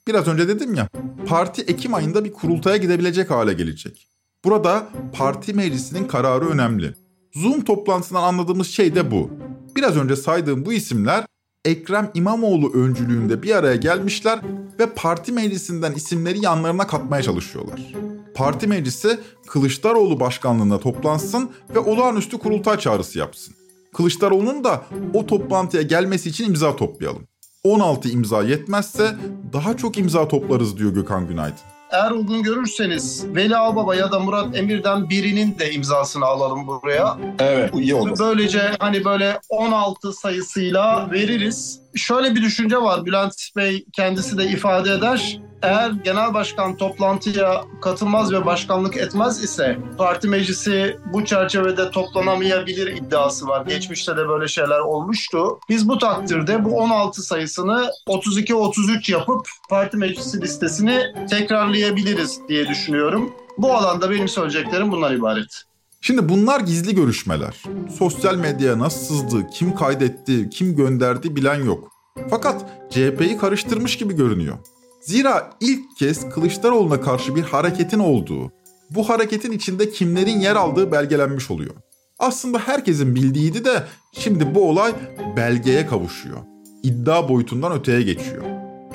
Biraz 0.08 0.28
önce 0.28 0.48
dedim 0.48 0.74
ya, 0.74 0.88
parti 1.26 1.62
Ekim 1.62 1.94
ayında 1.94 2.24
bir 2.24 2.32
kurultaya 2.32 2.76
gidebilecek 2.76 3.30
hale 3.30 3.52
gelecek. 3.52 4.08
Burada 4.44 4.88
parti 5.12 5.54
meclisinin 5.54 6.08
kararı 6.08 6.48
önemli. 6.48 6.94
Zoom 7.34 7.64
toplantısından 7.64 8.22
anladığımız 8.22 8.66
şey 8.66 8.94
de 8.94 9.10
bu. 9.10 9.30
Biraz 9.76 9.96
önce 9.96 10.16
saydığım 10.16 10.66
bu 10.66 10.72
isimler 10.72 11.26
Ekrem 11.64 12.10
İmamoğlu 12.14 12.72
öncülüğünde 12.72 13.42
bir 13.42 13.54
araya 13.54 13.76
gelmişler 13.76 14.40
ve 14.78 14.86
parti 14.94 15.32
meclisinden 15.32 15.92
isimleri 15.92 16.44
yanlarına 16.44 16.86
katmaya 16.86 17.22
çalışıyorlar. 17.22 17.94
Parti 18.34 18.66
meclisi 18.66 19.20
Kılıçdaroğlu 19.46 20.20
başkanlığında 20.20 20.80
toplansın 20.80 21.50
ve 21.74 21.78
olağanüstü 21.78 22.38
kurultay 22.38 22.78
çağrısı 22.78 23.18
yapsın. 23.18 23.54
Kılıçdaroğlu'nun 23.96 24.64
da 24.64 24.82
o 25.14 25.26
toplantıya 25.26 25.82
gelmesi 25.82 26.28
için 26.28 26.44
imza 26.44 26.76
toplayalım. 26.76 27.28
16 27.64 28.08
imza 28.08 28.42
yetmezse 28.42 29.16
daha 29.52 29.76
çok 29.76 29.98
imza 29.98 30.28
toplarız 30.28 30.78
diyor 30.78 30.94
Gökhan 30.94 31.28
Günaydın. 31.28 31.58
Eğer 31.90 32.10
uygun 32.10 32.42
görürseniz 32.42 33.24
Veli 33.34 33.56
Ağbaba 33.56 33.94
ya 33.94 34.12
da 34.12 34.20
Murat 34.20 34.56
Emir'den 34.56 35.10
birinin 35.10 35.58
de 35.58 35.72
imzasını 35.72 36.24
alalım 36.24 36.66
buraya. 36.66 37.18
Evet, 37.38 37.74
iyi 37.74 37.94
olur. 37.94 38.18
Böylece 38.18 38.70
hani 38.78 39.04
böyle 39.04 39.40
16 39.48 40.12
sayısıyla 40.12 41.10
veririz. 41.10 41.81
Şöyle 41.94 42.34
bir 42.34 42.42
düşünce 42.42 42.76
var. 42.76 43.06
Bülent 43.06 43.34
Bey 43.56 43.84
kendisi 43.92 44.38
de 44.38 44.44
ifade 44.44 44.92
eder. 44.92 45.40
Eğer 45.62 45.90
genel 45.90 46.34
başkan 46.34 46.76
toplantıya 46.76 47.64
katılmaz 47.82 48.32
ve 48.32 48.46
başkanlık 48.46 48.96
etmez 48.96 49.44
ise 49.44 49.78
parti 49.98 50.28
meclisi 50.28 50.96
bu 51.12 51.24
çerçevede 51.24 51.90
toplanamayabilir 51.90 52.86
iddiası 52.86 53.46
var. 53.46 53.66
Geçmişte 53.66 54.16
de 54.16 54.28
böyle 54.28 54.48
şeyler 54.48 54.78
olmuştu. 54.78 55.60
Biz 55.68 55.88
bu 55.88 55.98
takdirde 55.98 56.64
bu 56.64 56.78
16 56.78 57.22
sayısını 57.22 57.90
32-33 58.08 59.12
yapıp 59.12 59.46
parti 59.70 59.96
meclisi 59.96 60.40
listesini 60.40 61.02
tekrarlayabiliriz 61.30 62.40
diye 62.48 62.68
düşünüyorum. 62.68 63.32
Bu 63.58 63.72
alanda 63.72 64.10
benim 64.10 64.28
söyleyeceklerim 64.28 64.92
bunlar 64.92 65.10
ibaret. 65.10 65.64
Şimdi 66.04 66.28
bunlar 66.28 66.60
gizli 66.60 66.94
görüşmeler. 66.94 67.62
Sosyal 67.98 68.36
medyaya 68.36 68.78
nasıl 68.78 69.14
sızdı, 69.14 69.46
kim 69.50 69.74
kaydetti, 69.74 70.50
kim 70.50 70.76
gönderdi 70.76 71.36
bilen 71.36 71.64
yok. 71.64 71.88
Fakat 72.30 72.64
CHP'yi 72.90 73.36
karıştırmış 73.36 73.96
gibi 73.98 74.16
görünüyor. 74.16 74.58
Zira 75.00 75.50
ilk 75.60 75.96
kez 75.98 76.30
Kılıçdaroğlu'na 76.30 77.00
karşı 77.00 77.36
bir 77.36 77.42
hareketin 77.42 77.98
olduğu, 77.98 78.52
bu 78.90 79.08
hareketin 79.08 79.52
içinde 79.52 79.90
kimlerin 79.90 80.40
yer 80.40 80.56
aldığı 80.56 80.92
belgelenmiş 80.92 81.50
oluyor. 81.50 81.74
Aslında 82.18 82.58
herkesin 82.58 83.14
bildiğiydi 83.14 83.64
de 83.64 83.82
şimdi 84.12 84.54
bu 84.54 84.68
olay 84.68 84.92
belgeye 85.36 85.86
kavuşuyor. 85.86 86.38
İddia 86.82 87.28
boyutundan 87.28 87.72
öteye 87.72 88.02
geçiyor. 88.02 88.44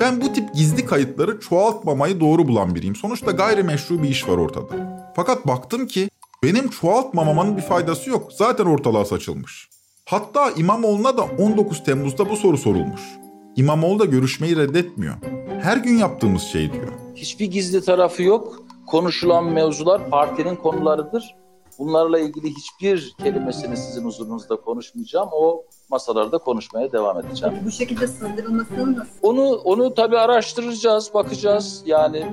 Ben 0.00 0.20
bu 0.20 0.32
tip 0.32 0.54
gizli 0.54 0.86
kayıtları 0.86 1.40
çoğaltmamayı 1.40 2.20
doğru 2.20 2.48
bulan 2.48 2.74
biriyim. 2.74 2.96
Sonuçta 2.96 3.30
gayrimeşru 3.30 4.02
bir 4.02 4.08
iş 4.08 4.28
var 4.28 4.36
ortada. 4.36 4.98
Fakat 5.16 5.46
baktım 5.46 5.86
ki 5.86 6.08
benim 6.42 6.68
çoğaltmamamın 6.68 7.56
bir 7.56 7.62
faydası 7.62 8.10
yok. 8.10 8.32
Zaten 8.32 8.64
ortalığa 8.64 9.04
saçılmış. 9.04 9.68
Hatta 10.04 10.50
İmamoğlu'na 10.50 11.16
da 11.16 11.22
19 11.38 11.84
Temmuz'da 11.84 12.30
bu 12.30 12.36
soru 12.36 12.58
sorulmuş. 12.58 13.00
İmamoğlu 13.56 13.98
da 13.98 14.04
görüşmeyi 14.04 14.56
reddetmiyor. 14.56 15.14
Her 15.62 15.76
gün 15.76 15.98
yaptığımız 15.98 16.42
şey 16.42 16.72
diyor. 16.72 16.92
Hiçbir 17.14 17.50
gizli 17.50 17.84
tarafı 17.84 18.22
yok. 18.22 18.62
Konuşulan 18.86 19.44
mevzular 19.44 20.10
partinin 20.10 20.56
konularıdır. 20.56 21.34
Bunlarla 21.78 22.18
ilgili 22.18 22.50
hiçbir 22.50 23.14
kelimesini 23.22 23.76
sizin 23.76 24.04
huzurunuzda 24.04 24.56
konuşmayacağım. 24.56 25.28
O 25.32 25.64
masalarda 25.90 26.38
konuşmaya 26.38 26.92
devam 26.92 27.20
edeceğim. 27.20 27.54
Bu 27.66 27.70
şekilde 27.70 28.06
sızdırılmasının 28.06 28.96
nasıl? 28.96 29.10
Onu 29.22 29.50
onu 29.50 29.94
tabii 29.94 30.18
araştıracağız, 30.18 31.14
bakacağız. 31.14 31.82
Yani 31.86 32.26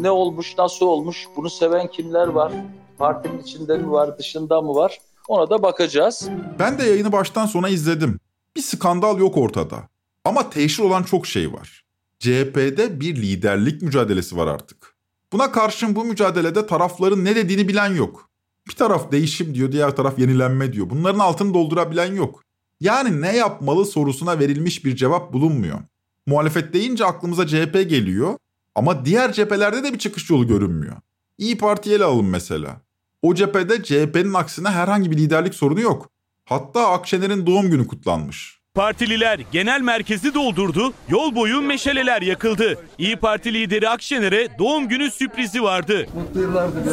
ne 0.00 0.10
olmuş, 0.10 0.58
nasıl 0.58 0.86
olmuş, 0.86 1.28
bunu 1.36 1.50
seven 1.50 1.86
kimler 1.86 2.26
var? 2.26 2.52
Partinin 3.00 3.38
içinde 3.38 3.78
mi 3.78 3.90
var, 3.90 4.18
dışında 4.18 4.60
mı 4.60 4.74
var? 4.74 4.98
Ona 5.28 5.50
da 5.50 5.62
bakacağız. 5.62 6.28
Ben 6.58 6.78
de 6.78 6.84
yayını 6.84 7.12
baştan 7.12 7.46
sona 7.46 7.68
izledim. 7.68 8.20
Bir 8.56 8.60
skandal 8.60 9.18
yok 9.18 9.36
ortada. 9.36 9.88
Ama 10.24 10.50
teşhir 10.50 10.82
olan 10.82 11.02
çok 11.02 11.26
şey 11.26 11.52
var. 11.52 11.84
CHP'de 12.18 13.00
bir 13.00 13.16
liderlik 13.16 13.82
mücadelesi 13.82 14.36
var 14.36 14.46
artık. 14.46 14.94
Buna 15.32 15.52
karşın 15.52 15.96
bu 15.96 16.04
mücadelede 16.04 16.66
tarafların 16.66 17.24
ne 17.24 17.36
dediğini 17.36 17.68
bilen 17.68 17.94
yok. 17.94 18.30
Bir 18.68 18.74
taraf 18.74 19.12
değişim 19.12 19.54
diyor, 19.54 19.72
diğer 19.72 19.96
taraf 19.96 20.18
yenilenme 20.18 20.72
diyor. 20.72 20.90
Bunların 20.90 21.18
altını 21.18 21.54
doldurabilen 21.54 22.14
yok. 22.14 22.42
Yani 22.80 23.20
ne 23.20 23.36
yapmalı 23.36 23.84
sorusuna 23.84 24.38
verilmiş 24.38 24.84
bir 24.84 24.96
cevap 24.96 25.32
bulunmuyor. 25.32 25.78
Muhalefet 26.26 26.72
deyince 26.72 27.04
aklımıza 27.04 27.46
CHP 27.46 27.72
geliyor 27.72 28.36
ama 28.74 29.04
diğer 29.04 29.32
cephelerde 29.32 29.84
de 29.84 29.92
bir 29.92 29.98
çıkış 29.98 30.30
yolu 30.30 30.46
görünmüyor. 30.46 30.96
İyi 31.38 31.58
Parti'ye 31.58 31.96
ele 31.96 32.04
alın 32.04 32.24
mesela. 32.24 32.80
O 33.22 33.34
cephede 33.34 33.82
CHP'nin 33.82 34.34
aksine 34.34 34.68
herhangi 34.68 35.10
bir 35.10 35.16
liderlik 35.16 35.54
sorunu 35.54 35.80
yok. 35.80 36.10
Hatta 36.44 36.88
Akşener'in 36.90 37.46
doğum 37.46 37.70
günü 37.70 37.86
kutlanmış. 37.86 38.60
Partililer 38.74 39.40
genel 39.52 39.80
merkezi 39.80 40.34
doldurdu, 40.34 40.92
yol 41.08 41.34
boyu 41.34 41.62
meşaleler 41.62 42.22
yakıldı. 42.22 42.78
İyi 42.98 43.16
Parti 43.16 43.54
lideri 43.54 43.88
Akşener'e 43.88 44.58
doğum 44.58 44.88
günü 44.88 45.10
sürprizi 45.10 45.62
vardı. 45.62 46.06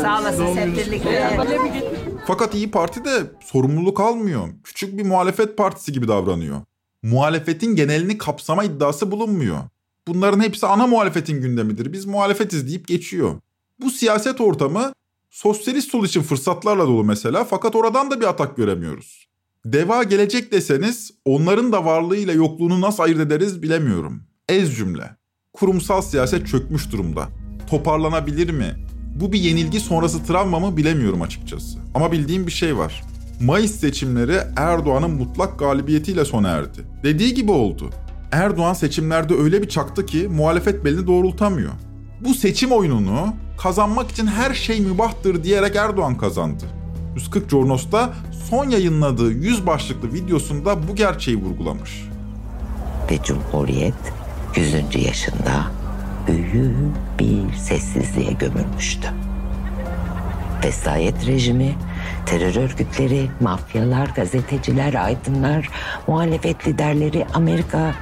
Sağ 0.01 0.21
olasın 0.21 0.53
septirlikler. 0.53 1.39
Fakat 2.27 2.55
İyi 2.55 2.71
Parti 2.71 3.05
de 3.05 3.11
sorumluluk 3.45 3.99
almıyor. 3.99 4.47
Küçük 4.63 4.97
bir 4.97 5.03
muhalefet 5.05 5.57
partisi 5.57 5.91
gibi 5.91 6.07
davranıyor. 6.07 6.61
Muhalefetin 7.03 7.75
genelini 7.75 8.17
kapsama 8.17 8.63
iddiası 8.63 9.11
bulunmuyor. 9.11 9.57
Bunların 10.07 10.39
hepsi 10.39 10.67
ana 10.67 10.87
muhalefetin 10.87 11.41
gündemidir. 11.41 11.93
Biz 11.93 12.05
muhalefetiz 12.05 12.67
deyip 12.67 12.87
geçiyor. 12.87 13.35
Bu 13.81 13.89
siyaset 13.89 14.41
ortamı 14.41 14.93
Sosyalist 15.37 15.91
sol 15.91 16.05
için 16.05 16.21
fırsatlarla 16.21 16.87
dolu 16.87 17.03
mesela 17.03 17.43
fakat 17.43 17.75
oradan 17.75 18.11
da 18.11 18.19
bir 18.19 18.25
atak 18.25 18.57
göremiyoruz. 18.57 19.27
Deva 19.65 20.03
gelecek 20.03 20.51
deseniz 20.51 21.11
onların 21.25 21.71
da 21.71 21.85
varlığıyla 21.85 22.33
yokluğunu 22.33 22.81
nasıl 22.81 23.03
ayırt 23.03 23.19
ederiz 23.19 23.63
bilemiyorum. 23.63 24.23
Ez 24.49 24.75
cümle. 24.75 25.15
Kurumsal 25.53 26.01
siyaset 26.01 26.47
çökmüş 26.47 26.91
durumda. 26.91 27.27
Toparlanabilir 27.69 28.49
mi? 28.49 28.75
Bu 29.15 29.33
bir 29.33 29.39
yenilgi 29.39 29.79
sonrası 29.79 30.23
travma 30.23 30.59
mı 30.59 30.77
bilemiyorum 30.77 31.21
açıkçası. 31.21 31.79
Ama 31.95 32.11
bildiğim 32.11 32.47
bir 32.47 32.51
şey 32.51 32.77
var. 32.77 33.03
Mayıs 33.41 33.75
seçimleri 33.75 34.37
Erdoğan'ın 34.55 35.11
mutlak 35.11 35.59
galibiyetiyle 35.59 36.25
sona 36.25 36.49
erdi. 36.49 36.79
Dediği 37.03 37.33
gibi 37.33 37.51
oldu. 37.51 37.89
Erdoğan 38.31 38.73
seçimlerde 38.73 39.33
öyle 39.35 39.61
bir 39.61 39.69
çaktı 39.69 40.05
ki 40.05 40.27
muhalefet 40.27 40.85
belini 40.85 41.07
doğrultamıyor. 41.07 41.73
Bu 42.21 42.33
seçim 42.33 42.71
oyununu 42.71 43.33
kazanmak 43.57 44.11
için 44.11 44.27
her 44.27 44.53
şey 44.53 44.79
mübahtır 44.79 45.43
diyerek 45.43 45.75
Erdoğan 45.75 46.17
kazandı. 46.17 46.63
140 47.15 47.49
Jornos'ta 47.49 48.13
son 48.49 48.69
yayınladığı 48.69 49.31
100 49.31 49.67
başlıklı 49.67 50.13
videosunda 50.13 50.87
bu 50.87 50.95
gerçeği 50.95 51.37
vurgulamış. 51.37 52.03
Ve 53.11 53.23
Cumhuriyet 53.23 53.93
100. 54.55 55.05
yaşında 55.05 55.71
büyük 56.27 56.95
bir 57.19 57.57
sessizliğe 57.57 58.31
gömülmüştü. 58.31 59.07
Vesayet 60.63 61.27
rejimi, 61.27 61.75
terör 62.25 62.55
örgütleri, 62.55 63.29
mafyalar, 63.41 64.07
gazeteciler, 64.07 64.93
aydınlar, 64.93 65.69
muhalefet 66.07 66.67
liderleri, 66.67 67.25
Amerika 67.33 67.95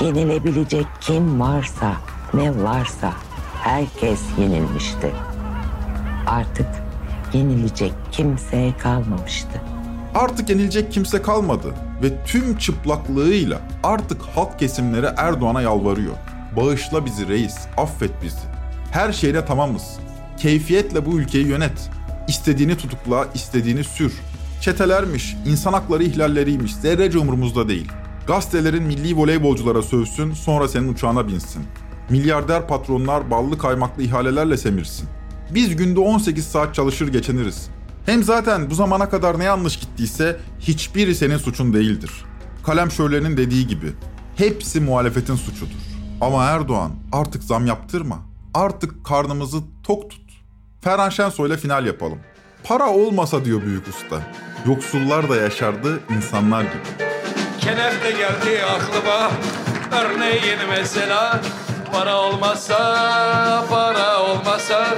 yenilebilecek 0.00 0.86
kim 1.00 1.40
varsa, 1.40 1.92
ne 2.34 2.62
varsa 2.62 3.12
herkes 3.62 4.20
yenilmişti. 4.38 5.12
Artık 6.26 6.66
yenilecek 7.32 7.92
kimse 8.12 8.72
kalmamıştı. 8.78 9.62
Artık 10.14 10.50
yenilecek 10.50 10.92
kimse 10.92 11.22
kalmadı 11.22 11.74
ve 12.02 12.24
tüm 12.24 12.58
çıplaklığıyla 12.58 13.60
artık 13.82 14.22
halk 14.22 14.58
kesimleri 14.58 15.06
Erdoğan'a 15.16 15.62
yalvarıyor. 15.62 16.14
Bağışla 16.56 17.06
bizi 17.06 17.28
reis, 17.28 17.56
affet 17.76 18.22
bizi. 18.22 18.46
Her 18.92 19.12
şeyle 19.12 19.44
tamamız. 19.44 19.98
Keyfiyetle 20.38 21.06
bu 21.06 21.18
ülkeyi 21.20 21.46
yönet. 21.46 21.90
İstediğini 22.28 22.76
tutukla, 22.76 23.26
istediğini 23.34 23.84
sür. 23.84 24.20
Çetelermiş, 24.60 25.36
insan 25.46 25.72
hakları 25.72 26.04
ihlalleriymiş, 26.04 26.74
zerrece 26.76 27.18
umurumuzda 27.18 27.68
değil. 27.68 27.92
Gazetelerin 28.26 28.82
milli 28.82 29.16
voleybolculara 29.16 29.82
sövsün, 29.82 30.32
sonra 30.32 30.68
senin 30.68 30.88
uçağına 30.88 31.28
binsin. 31.28 31.64
Milyarder 32.12 32.68
patronlar 32.68 33.30
ballı 33.30 33.58
kaymaklı 33.58 34.02
ihalelerle 34.02 34.56
semirsin. 34.56 35.08
Biz 35.50 35.76
günde 35.76 36.00
18 36.00 36.46
saat 36.46 36.74
çalışır 36.74 37.08
geçiniriz. 37.08 37.68
Hem 38.06 38.22
zaten 38.22 38.70
bu 38.70 38.74
zamana 38.74 39.08
kadar 39.08 39.38
ne 39.38 39.44
yanlış 39.44 39.76
gittiyse 39.76 40.40
hiçbiri 40.60 41.14
senin 41.14 41.36
suçun 41.36 41.72
değildir. 41.72 42.10
Kalem 42.66 42.90
şöylenin 42.90 43.36
dediği 43.36 43.66
gibi 43.66 43.92
hepsi 44.36 44.80
muhalefetin 44.80 45.36
suçudur. 45.36 45.76
Ama 46.20 46.44
Erdoğan 46.44 46.92
artık 47.12 47.44
zam 47.44 47.66
yaptırma. 47.66 48.18
Artık 48.54 49.04
karnımızı 49.04 49.58
tok 49.82 50.10
tut. 50.10 50.30
Ferhan 50.80 51.10
Şensoy'la 51.10 51.56
final 51.56 51.86
yapalım. 51.86 52.18
Para 52.64 52.90
olmasa 52.90 53.44
diyor 53.44 53.62
büyük 53.62 53.88
usta. 53.88 54.22
Yoksullar 54.66 55.28
da 55.28 55.36
yaşardı 55.36 56.00
insanlar 56.16 56.62
gibi. 56.62 57.08
Kenef 57.60 58.04
de 58.04 58.10
geldi 58.10 58.64
aklıma 58.64 59.30
Örneğin 59.92 60.58
mesela 60.68 61.40
Para 61.92 62.16
olmasa 62.16 63.64
Para 63.68 64.22
olmasa 64.22 64.96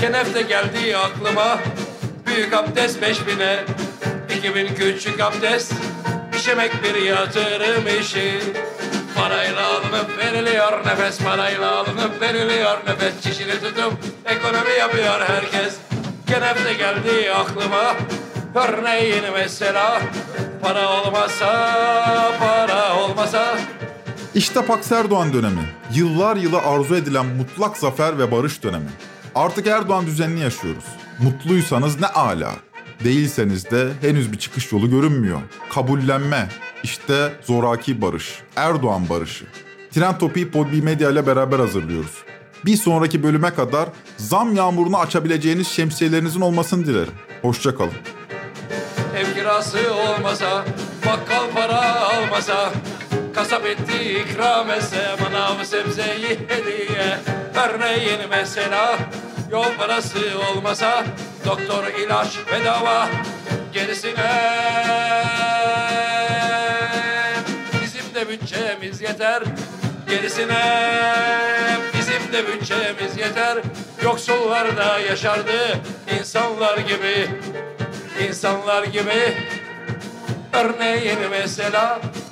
Kenef 0.00 0.34
de 0.34 0.42
geldi 0.42 0.96
aklıma 0.96 1.58
Büyük 2.26 2.52
abdest 2.52 3.02
beş 3.02 3.26
bine. 3.26 3.64
İki 4.36 4.54
bin 4.54 4.74
küçük 4.74 5.20
abdest 5.20 5.72
İşemek 6.36 6.72
bir 6.82 7.02
yatırım 7.02 8.00
işi. 8.00 8.40
Parayla 9.16 9.66
alınıp 9.66 10.18
veriliyor 10.18 10.86
nefes 10.86 11.18
Parayla 11.18 11.76
alınıp 11.76 12.20
veriliyor. 12.22 12.78
Nefes 12.86 13.22
Çişini 13.22 13.60
tutup 13.60 13.92
ekonomi 14.26 14.72
yapıyor 14.78 15.20
herkes. 15.26 15.76
Kenef 16.26 16.64
de 16.64 16.74
geldi 16.74 17.32
aklıma 17.34 17.94
Örneğin 18.54 19.24
mesela. 19.34 20.00
Para 20.62 20.88
olmasa 20.88 21.52
Para 22.40 22.96
olmasa 22.96 23.54
İşte 24.34 24.64
Pax 24.66 24.92
Erdoğan 24.92 25.32
dönemi. 25.32 25.62
Yıllar 25.94 26.36
yılı 26.36 26.58
arzu 26.58 26.96
edilen 26.96 27.26
mutlak 27.26 27.76
zafer 27.76 28.18
ve 28.18 28.32
barış 28.32 28.62
dönemi. 28.62 28.90
Artık 29.34 29.66
Erdoğan 29.66 30.06
düzenini 30.06 30.40
yaşıyoruz. 30.40 30.84
Mutluysanız 31.18 32.00
ne 32.00 32.06
ala. 32.06 32.52
Değilseniz 33.04 33.70
de 33.70 33.88
henüz 34.00 34.32
bir 34.32 34.38
çıkış 34.38 34.72
yolu 34.72 34.90
görünmüyor. 34.90 35.40
Kabullenme. 35.70 36.48
İşte 36.82 37.32
zoraki 37.42 38.02
barış. 38.02 38.38
Erdoğan 38.56 39.08
barışı. 39.08 39.44
Trend 39.90 40.16
Topi'yi 40.18 40.50
Podbi 40.50 40.82
Medya 40.82 41.10
ile 41.10 41.26
beraber 41.26 41.58
hazırlıyoruz. 41.58 42.12
Bir 42.64 42.76
sonraki 42.76 43.22
bölüme 43.22 43.54
kadar 43.54 43.88
zam 44.16 44.54
yağmurunu 44.54 44.98
açabileceğiniz 44.98 45.68
şemsiyelerinizin 45.68 46.40
olmasını 46.40 46.86
dilerim. 46.86 47.14
Hoşçakalın. 47.42 47.92
Ev 49.16 49.34
kirası 49.34 49.78
olmasa 49.94 50.64
Bakkal 51.06 51.50
para 51.54 52.00
almasa 52.00 52.72
Kasap 53.34 53.66
etti 53.66 54.20
ikram 54.20 54.70
etse 54.70 55.16
Manav 55.20 55.64
sebzeyi 55.64 56.38
hediye. 56.48 57.18
Örneğin 57.54 58.20
mesela 58.30 58.98
Yol 59.50 59.74
parası 59.78 60.18
olmasa 60.50 61.04
Doktor 61.46 61.86
ilaç 61.86 62.28
bedava. 62.52 63.08
Gerisine 63.72 64.32
Bizim 67.82 68.14
de 68.14 68.28
bütçemiz 68.28 69.00
yeter. 69.00 69.42
Gerisine 70.08 70.62
Bizim 71.98 72.32
de 72.32 72.46
bütçemiz 72.46 73.18
yeter. 73.18 73.58
Yoksullar 74.02 74.76
da 74.76 74.98
yaşardı 74.98 75.80
insanlar 76.18 76.78
gibi. 76.78 77.28
İnsanlar 78.28 78.84
gibi. 78.84 79.36
Örneğin 80.52 81.18
mesela 81.30 82.00